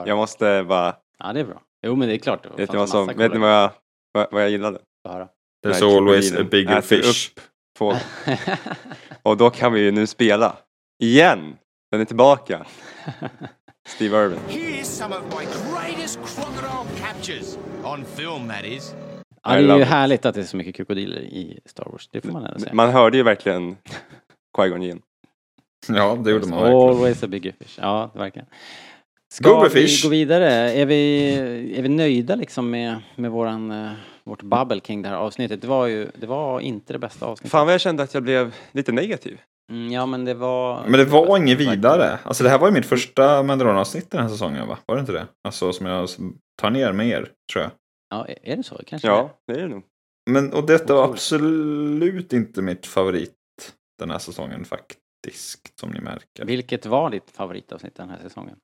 [0.06, 1.62] Jag måste bara, Ja det är bra.
[1.86, 2.44] Jo men det är klart.
[2.44, 3.70] Det vet ni vad som, vet ni vad jag,
[4.14, 4.80] vad, vad jag gillade?
[5.08, 5.28] Få höra.
[5.66, 7.30] There's always a bigger fish.
[7.32, 7.44] upp
[7.78, 8.00] fågel.
[9.24, 10.56] Och då kan vi ju nu spela.
[11.04, 11.56] Igen!
[11.94, 12.66] Den är tillbaka.
[13.88, 14.40] Steve Irwin.
[14.50, 17.58] Here's some of my greatest crocodile captures.
[17.84, 18.96] On film, that is.
[19.44, 22.10] ja, det är ju härligt att det är så mycket krokodiler i Star Wars.
[22.12, 22.74] Det får man ändå säga.
[22.74, 23.78] Man hörde ju verkligen
[24.58, 25.02] Qui-Gon Jinn.
[25.88, 26.90] Ja, det gjorde man verkligen.
[26.90, 27.80] Always a bigger fish.
[27.82, 28.48] Ja, verkligen.
[29.34, 30.04] Ska Gubbefish.
[30.04, 30.52] vi gå vidare?
[30.72, 33.92] Är vi, är vi nöjda liksom med, med våran, eh,
[34.26, 35.62] vårt babbel kring det här avsnittet?
[35.62, 37.52] Det var ju, det var inte det bästa avsnittet.
[37.52, 39.42] Fan vad jag kände att jag blev lite negativ.
[39.72, 40.84] Mm, ja men det var...
[40.84, 42.20] Men det var inget vidare.
[42.24, 44.78] Alltså det här var ju mitt första Mandalorian-avsnitt den här säsongen va?
[44.86, 45.28] Var det inte det?
[45.44, 46.10] Alltså som jag
[46.62, 47.72] tar ner med er, tror jag.
[48.10, 48.82] Ja, är- det så?
[48.88, 49.84] Kanske Ja, det är det nog.
[50.30, 53.34] Men och detta var absolut inte mitt favorit
[54.00, 56.46] den här säsongen faktiskt, som ni märker.
[56.46, 58.56] Vilket var ditt favoritavsnitt den här säsongen?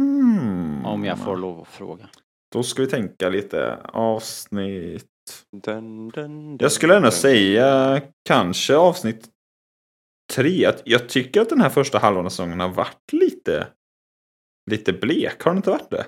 [0.00, 0.86] Hmm.
[0.86, 2.08] Om jag får lov att fråga.
[2.52, 5.06] Då ska vi tänka lite avsnitt.
[5.52, 9.28] Dun, dun, dun, Jag skulle ändå säga kanske avsnitt
[10.34, 10.72] tre.
[10.84, 13.66] Jag tycker att den här första halvan av säsongen har varit lite,
[14.70, 15.42] lite blek.
[15.42, 16.06] Har den inte varit det?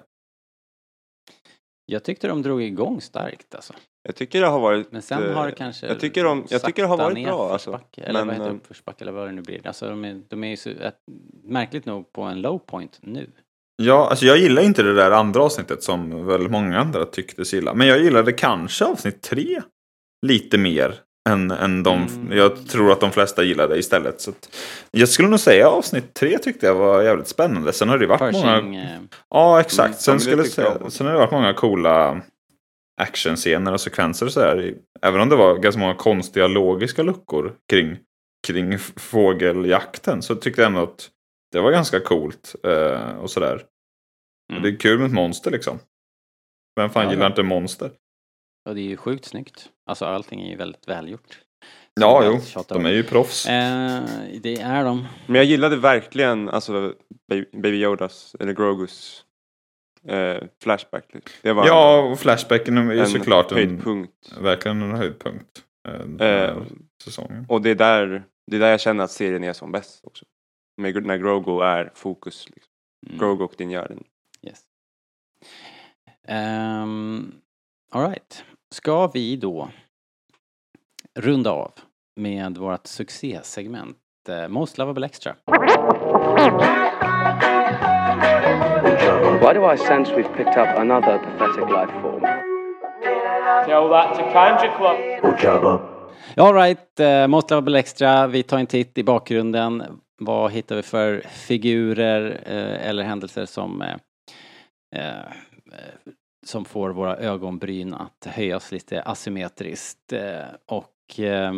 [1.86, 3.74] Jag tyckte de drog igång starkt alltså.
[4.03, 4.93] Jag tycker det har varit...
[4.93, 7.53] Men sen har det eh, kanske jag tycker de- jag tycker det har varit bra,
[7.53, 7.80] alltså.
[7.97, 8.51] Eller Men, vad heter det?
[8.51, 9.66] eh, Uppförsbacke eller vad det nu blir.
[9.66, 10.70] Alltså de är, de är ju så,
[11.45, 13.30] märkligt nog på en low point nu.
[13.83, 17.74] Ja, alltså jag gillar inte det där andra avsnittet som väldigt många andra tycktes gilla.
[17.74, 19.62] Men jag gillade kanske avsnitt tre
[20.26, 20.95] lite mer
[21.29, 22.39] än, än de Mm.
[22.39, 24.20] jag tror att de flesta gillade istället.
[24.20, 24.33] Så
[24.91, 27.72] jag skulle nog säga avsnitt tre tyckte jag var jävligt spännande.
[27.72, 28.83] Sen har det varit Pershing, många...
[28.83, 28.99] eh,
[29.31, 29.89] Ja, exakt.
[29.89, 32.20] Mm, sen, skulle säga, sen har det varit många coola
[33.01, 34.74] actionscener och sekvenser och sådär.
[35.03, 37.97] Även om det var ganska många konstiga logiska luckor kring,
[38.47, 41.09] kring fågeljakten så tyckte jag ändå att
[41.53, 43.65] det var ganska coolt eh, och sådär.
[44.53, 44.63] Mm.
[44.63, 45.79] Det är kul med ett monster liksom.
[46.77, 47.31] Vem fan Ja, gillar ja.
[47.31, 47.91] inte monster?
[48.69, 49.69] och det är ju sjukt snyggt.
[49.87, 51.39] Alltså allting är ju väldigt välgjort.
[52.01, 52.65] Ja, Som jo.
[52.69, 53.47] De är ju proffs.
[53.47, 54.03] Eh,
[54.43, 55.07] det är de.
[55.27, 56.95] Men jag gillade verkligen alltså
[57.53, 59.25] Baby Yodas, eller Grogus
[60.09, 61.05] eh, Flashback.
[61.43, 64.33] Det var Ja, och Flashbacken är ju en såklart en, höjdpunkt.
[64.41, 65.63] verkligen en höjdpunkt.
[65.89, 66.63] eh, Den här Eh,
[67.05, 67.47] säsongen.
[67.49, 70.25] Och det är, där, det är där jag känner att serien är som bäst också.
[70.79, 72.47] Med, när Grogu är fokus.
[72.49, 72.72] Liksom.
[73.07, 73.18] Mm.
[73.18, 74.05] Grogu och din Jaren.
[74.43, 74.61] Yes.
[76.29, 77.41] Um,
[77.93, 78.45] Alright.
[78.70, 79.70] Ska vi då
[81.14, 81.72] runda av
[82.16, 83.97] med vårt succésegment
[84.29, 85.35] eh, Most Lovable Extra?
[89.41, 92.20] Why do I sense we've picked up another pathetic life form?
[93.66, 95.81] Tell that to Kanja Club.
[96.37, 98.26] All right, uh, Most Lovable Extra.
[98.26, 100.01] Vi tar en titt i bakgrunden.
[100.19, 103.97] Vad hittar vi för figurer eh, eller händelser som eh,
[104.97, 105.33] eh,
[106.47, 110.12] som får våra ögonbryn att höjas lite asymmetriskt.
[110.12, 111.53] Eh, och eh,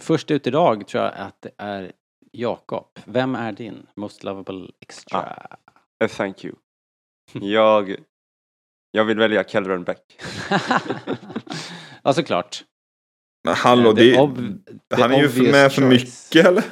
[0.00, 1.92] först ut idag tror jag att det är
[2.32, 2.86] Jakob.
[3.04, 5.48] Vem är din Most Lovable Extra?
[6.04, 6.54] Eh, Thank you.
[7.32, 7.96] Jag,
[8.90, 10.20] jag vill välja Kelvin Beck.
[12.02, 12.64] ja, såklart.
[13.44, 16.30] Men hallå, det, the han är ju med för choice.
[16.32, 16.64] mycket eller?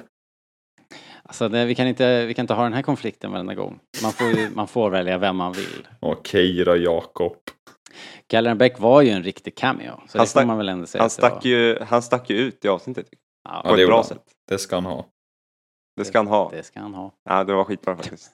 [1.35, 3.81] Alltså, det, vi, kan inte, vi kan inte ha den här konflikten varenda gång.
[4.03, 5.89] Man får, man får välja vem man vill.
[6.01, 7.37] Okej då, Jakob.
[8.29, 11.03] Gallen Beck var ju en riktig cameo, så Han det får man väl ändå säga
[11.03, 13.07] Han stack, ju, han stack ju ut i avsnittet
[13.49, 14.05] Ja, på det ett bra han.
[14.05, 14.23] sätt.
[14.49, 15.07] Det ska han ha.
[15.97, 16.51] Det ska han ha.
[16.51, 17.13] Det ska han ha.
[17.25, 18.31] Ja, det var skitbra faktiskt.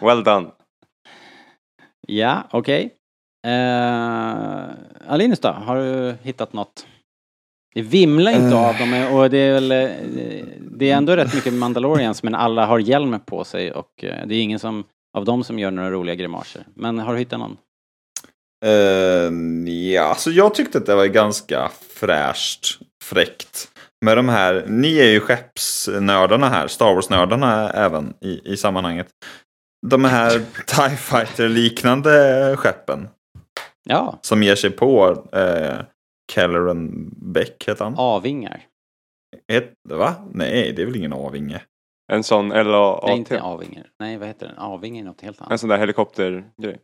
[0.00, 0.50] Well done.
[2.08, 2.94] Ja, okej.
[3.46, 4.68] Eh,
[5.08, 6.86] Alinus då, har du hittat något?
[7.74, 8.68] Det vimlar inte Eh.
[8.68, 9.88] av dem och det är väl, eh,
[10.60, 14.34] det är ändå rätt mycket Mandalorians men alla har hjälm på sig och eh, det
[14.34, 14.84] är ingen som,
[15.16, 16.66] av dem som gör några roliga grimaser.
[16.74, 17.56] Men har du hittat någon?
[18.66, 23.68] Uh, ja, alltså jag tyckte att det var ganska fräscht, fräckt.
[24.04, 29.08] Med de här, ni är ju skeppsnördarna här, Star Wars-nördarna även i, i sammanhanget.
[29.86, 30.30] De här
[30.66, 33.08] TIE Fighter-liknande skeppen
[33.88, 35.76] Ja, som ger sig på eh,
[36.32, 37.94] Kelleran Beck, heter han?
[37.98, 38.60] avingar.
[39.48, 40.14] Het, va?
[40.32, 41.62] Nej, det är väl ingen avinge.
[42.12, 43.02] En sån LAAT.
[43.06, 43.86] Nej, inte avingar.
[44.00, 44.58] Nej, vad heter den?
[44.58, 45.60] Avinge är något helt En annat.
[45.60, 46.78] sån där helikoptergrej.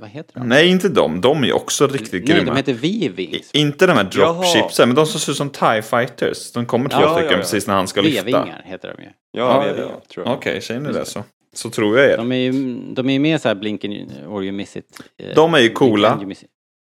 [0.00, 0.48] Vad heter de?
[0.48, 1.20] Nej, inte de.
[1.20, 2.50] De är också riktigt Nej, grymma.
[2.50, 3.50] de heter V-Wings.
[3.54, 4.32] Inte de här Jaha.
[4.32, 6.52] dropshipsen, men de som ser ut som TIE Fighters.
[6.52, 7.38] De kommer två Ja, stycken ja, ja.
[7.38, 8.24] precis när han ska lyfta.
[8.24, 9.08] V-vingar heter de ju.
[9.32, 10.34] Ja, Ja, tror jag.
[10.36, 11.24] Okej, säger ni det så.
[11.52, 12.16] Så tror jag er.
[12.16, 12.52] De är ju
[12.94, 13.92] de är ju med så här Blinken
[14.26, 15.00] or you miss it.
[15.18, 16.16] eh, De är ju coola.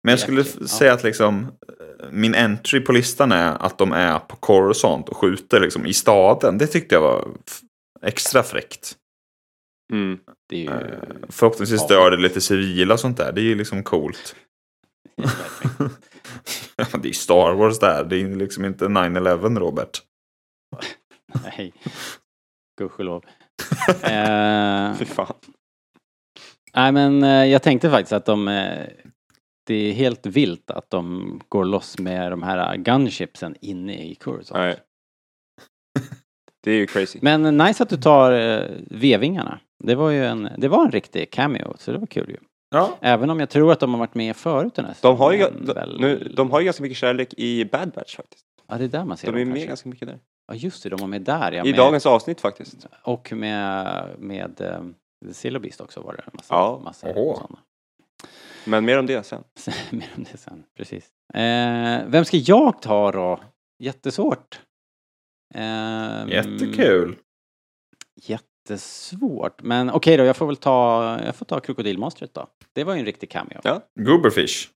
[0.04, 1.48] Men jag skulle säga att liksom
[2.12, 6.58] min entry på listan är att de är på Coruscant och skjuter liksom i staden.
[6.58, 7.28] Det tyckte jag var
[8.01, 8.95] extra fräckt.
[9.93, 10.20] Mm.
[10.49, 10.70] Det är ju...
[10.70, 10.99] Eh,
[11.30, 11.88] Förhoppningsvis Ja.
[11.95, 13.32] dör det lite civila och sånt där.
[13.32, 14.36] Det är ju liksom coolt.
[16.78, 18.03] Ja, det är Star Wars där.
[18.03, 20.01] Det är liksom inte 9-11 Robert.
[21.43, 21.74] Nej.
[22.80, 23.24] Gudskelov.
[24.01, 25.34] eh, Fy fan.
[26.76, 28.47] nej men eh, jag tänkte faktiskt att de...
[29.66, 34.16] Eh, det är helt vilt att de går loss med de här gunshipsen inne i
[34.16, 34.57] Coruscant.
[34.59, 34.76] Nej.
[36.63, 37.20] Det är ju crazy.
[37.22, 39.59] Men nice att du tar eh, V-vingarna.
[39.84, 42.38] Det var ju en, det var en riktig cameo, så det var kul ju.
[42.70, 45.32] Ja, Även om jag tror att de har varit med förut den här De har,
[45.34, 45.99] ju, de, väl.
[45.99, 48.45] nu, de har ju ganska mycket kärlek i Bad Batch faktiskt.
[48.68, 49.68] Ja, det är där man ser De är dem med kanske.
[49.68, 50.20] ganska mycket där.
[50.47, 51.66] Ja, just det, de var med där ja.
[51.66, 52.88] I med, dagens avsnitt faktiskt.
[53.03, 54.95] Och med, med um,
[55.32, 56.82] Silobist också var det en massa, Ja.
[56.84, 57.59] massa sådana.
[58.66, 59.43] Men mer om det sen.
[59.91, 61.09] Mer om det sen, precis.
[61.34, 63.39] Eh, vem ska jag ta då?
[63.80, 64.59] Jättesvårt.
[65.55, 67.16] Ehm, jättekul.
[68.22, 69.61] Jättesvårt.
[69.63, 72.47] Men okej då, jag får väl ta, jag får ta krokodilmonstret då.
[72.74, 73.59] Det var ju en riktig cameo.
[73.63, 73.82] Ja.
[73.99, 74.70] Gooberfish.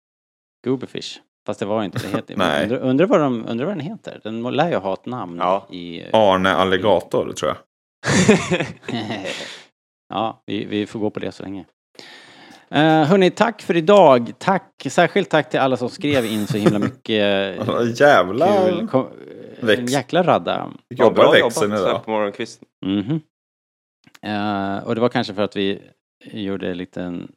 [0.65, 1.19] Gooberfish.
[1.45, 2.63] Fast det var inte, det heter Nej.
[2.63, 4.21] undrar, undrar, vad de, undrar vad den heter.
[4.23, 5.67] Den lär ju ha ett namn Ja.
[5.71, 6.03] i...
[6.13, 7.57] Arne Alligator tror jag.
[10.09, 11.65] ja, vi, vi får gå på det så länge.
[12.71, 14.31] Uh, hörni, tack för idag.
[14.37, 17.09] Tack, särskilt tack till alla som skrev in så himla mycket
[17.69, 18.87] eh, Jävla kul.
[18.87, 19.07] Kom,
[19.59, 19.93] en växt.
[19.93, 20.71] jäkla radda.
[20.89, 22.05] jobbar bra växeln jobbat idag.
[22.05, 22.67] på morgonkvisten.
[22.85, 23.21] Mhm.
[24.21, 25.81] Eh, och det var kanske för att vi
[26.31, 27.31] gjorde en liten...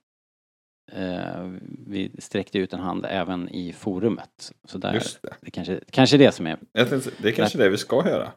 [0.93, 1.51] eh,
[1.87, 4.53] vi sträckte ut en hand även i forumet.
[4.69, 5.35] Så där, Just det.
[5.41, 6.59] det kanske, kanske är det som är
[6.89, 8.33] tänkte, det är kanske det vi ska göra.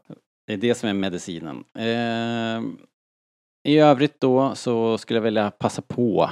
[0.48, 1.64] Det är det som är medicinen.
[1.78, 2.62] Eh,
[3.74, 6.30] I övrigt då så skulle jag vilja passa på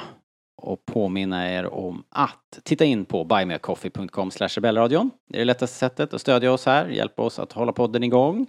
[0.64, 5.12] och påminna er om att titta in på buymeacoffee.com rebellradion.
[5.30, 8.48] Det är det lättaste sättet att stödja oss här, hjälpa oss att hålla podden igång.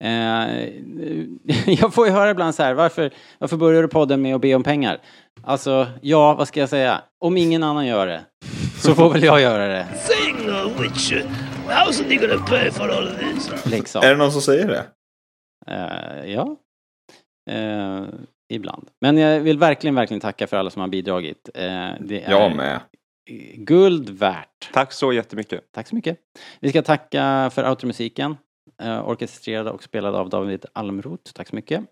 [0.00, 0.68] Eh,
[1.66, 4.54] jag får ju höra ibland så här, varför, varför börjar du podden med att be
[4.54, 5.00] om pengar?
[5.42, 7.02] Alltså, ja, vad ska jag säga?
[7.18, 8.24] Om ingen annan gör det,
[8.80, 9.86] så får väl jag göra det.
[10.08, 10.46] thing,
[10.82, 11.12] which
[11.68, 13.66] how's he gonna pay for all of this?
[13.66, 14.02] Liksom.
[14.04, 14.86] Är det någon som säger det?
[15.66, 16.56] Eh, ja.
[17.50, 18.02] Eh,
[18.48, 18.88] ibland.
[19.00, 21.48] Men jag vill verkligen, verkligen tacka för alla som har bidragit.
[21.54, 21.62] Eh,
[22.00, 22.80] det är Jag med.
[23.56, 24.70] guld värt.
[24.72, 25.72] Tack så jättemycket.
[25.72, 26.18] Tack så mycket.
[26.60, 28.36] Vi ska tacka för automusiken.
[28.82, 31.32] Eh, orkestrerad och spelad av David Almroth.
[31.32, 31.84] Tack så mycket.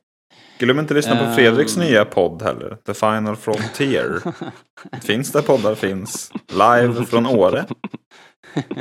[0.58, 1.34] Glöm inte att lyssna på Ehm.
[1.34, 2.76] Fredriks nya podd heller.
[2.86, 4.20] The Final Frontier.
[5.02, 6.32] finns där poddar finns.
[6.48, 7.64] Live från Åre.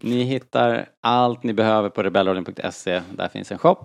[0.00, 3.02] Ni hittar allt ni behöver på rebellradion.se.
[3.12, 3.76] Där finns en shop.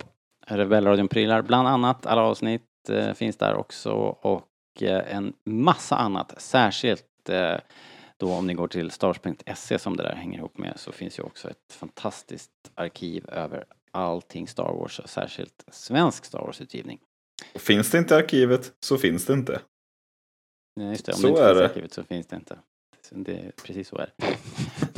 [0.58, 2.62] Rebellradion-prylar, bland annat alla avsnitt.
[2.90, 3.92] eh, finns där också
[4.22, 4.48] och
[4.82, 6.34] eh, en massa annat.
[6.42, 7.56] Särskilt eh,
[8.18, 11.24] då om ni går till stars.se som det där hänger ihop med så finns ju
[11.24, 17.00] också ett fantastiskt arkiv över allting Star Wars, särskilt svensk Star Wars-utgivning.
[17.56, 19.60] Finns det inte arkivet så finns det inte.
[20.76, 21.12] Nej, just det.
[21.12, 21.66] Om Så det inte är finns det.
[21.66, 22.58] arkivet så finns det inte.
[23.12, 24.12] Det är precis så är.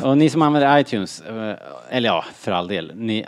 [0.04, 1.58] Och ni som använder iTunes, eh,
[1.90, 3.26] eller ja, för all del, ni,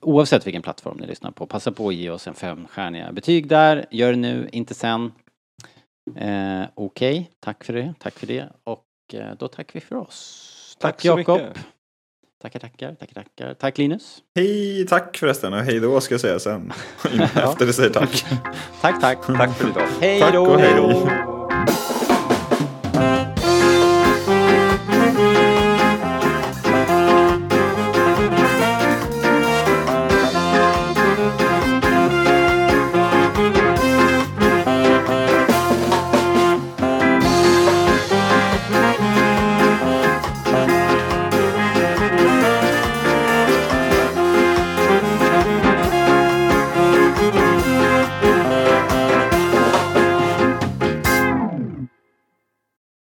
[0.00, 3.86] oavsett vilken plattform ni lyssnar på, passa på att ge oss en femstjärniga betyg där.
[3.90, 5.12] Gör det nu, inte sen.
[6.16, 8.48] Eh, Okej, tack för det, tack för det.
[8.64, 10.76] Och eh, då tackar vi för oss.
[10.80, 11.40] Tack Tack, Jakob.
[12.42, 13.54] Tackar, tackar, tackar, tackar.
[13.54, 14.22] Tack Linus.
[14.34, 16.72] Hej, tack förresten och hej då ska jag säga sen.
[17.34, 18.24] Efter det säger tack.
[18.80, 19.26] Tack, tack.
[19.26, 19.88] Tack för idag.
[20.00, 20.46] Hej Tack då!
[20.46, 21.31] och hej.